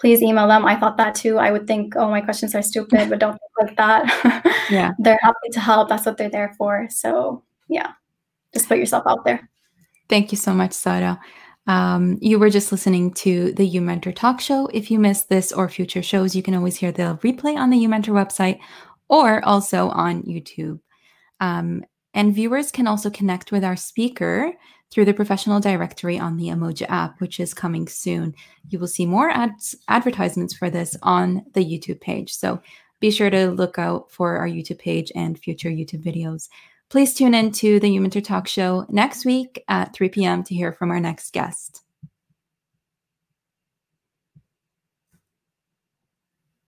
Please 0.00 0.22
email 0.22 0.48
them. 0.48 0.64
I 0.64 0.76
thought 0.78 0.96
that 0.96 1.14
too. 1.14 1.38
I 1.38 1.50
would 1.50 1.66
think, 1.66 1.94
oh, 1.96 2.08
my 2.10 2.20
questions 2.20 2.54
are 2.54 2.62
stupid, 2.62 3.10
but 3.10 3.18
don't 3.18 3.32
think 3.32 3.68
like 3.68 3.76
that. 3.76 4.66
yeah. 4.70 4.92
They're 4.98 5.18
happy 5.22 5.50
to 5.52 5.60
help. 5.60 5.88
That's 5.88 6.06
what 6.06 6.16
they're 6.16 6.30
there 6.30 6.54
for. 6.58 6.86
So, 6.90 7.42
yeah 7.68 7.92
just 8.56 8.68
put 8.68 8.78
yourself 8.78 9.04
out 9.06 9.24
there. 9.24 9.48
Thank 10.08 10.32
you 10.32 10.38
so 10.38 10.52
much, 10.54 10.72
Sara. 10.72 11.20
Um, 11.66 12.18
you 12.20 12.38
were 12.38 12.50
just 12.50 12.70
listening 12.70 13.12
to 13.14 13.52
the 13.52 13.66
U 13.66 13.80
Mentor 13.80 14.12
Talk 14.12 14.40
Show. 14.40 14.68
If 14.72 14.90
you 14.90 14.98
missed 14.98 15.28
this 15.28 15.52
or 15.52 15.68
future 15.68 16.02
shows, 16.02 16.34
you 16.34 16.42
can 16.42 16.54
always 16.54 16.76
hear 16.76 16.92
the 16.92 17.18
replay 17.22 17.56
on 17.56 17.70
the 17.70 17.78
U 17.78 17.88
Mentor 17.88 18.12
website 18.12 18.60
or 19.08 19.44
also 19.44 19.88
on 19.90 20.22
YouTube. 20.22 20.80
Um, 21.40 21.84
And 22.16 22.34
viewers 22.34 22.72
can 22.72 22.86
also 22.86 23.10
connect 23.10 23.52
with 23.52 23.62
our 23.62 23.76
speaker 23.76 24.54
through 24.90 25.04
the 25.04 25.12
professional 25.12 25.60
directory 25.60 26.18
on 26.18 26.38
the 26.38 26.48
Emoja 26.48 26.86
app, 26.88 27.20
which 27.20 27.38
is 27.38 27.52
coming 27.52 27.86
soon. 27.88 28.34
You 28.70 28.78
will 28.78 28.86
see 28.86 29.04
more 29.04 29.28
ads, 29.28 29.76
advertisements 29.88 30.54
for 30.54 30.70
this 30.70 30.96
on 31.02 31.44
the 31.52 31.60
YouTube 31.60 32.00
page. 32.00 32.32
So 32.32 32.62
be 33.00 33.10
sure 33.10 33.28
to 33.28 33.50
look 33.50 33.78
out 33.78 34.10
for 34.10 34.38
our 34.38 34.48
YouTube 34.48 34.78
page 34.78 35.12
and 35.14 35.38
future 35.38 35.68
YouTube 35.68 36.02
videos. 36.02 36.48
Please 36.88 37.12
tune 37.12 37.34
in 37.34 37.52
to 37.52 37.78
the 37.80 37.88
You 37.88 38.00
Mentor 38.00 38.22
Talk 38.22 38.48
Show 38.48 38.86
next 38.88 39.26
week 39.26 39.62
at 39.68 39.92
3 39.92 40.08
p.m. 40.08 40.42
to 40.44 40.54
hear 40.54 40.72
from 40.72 40.90
our 40.90 41.00
next 41.00 41.34
guest. 41.34 41.85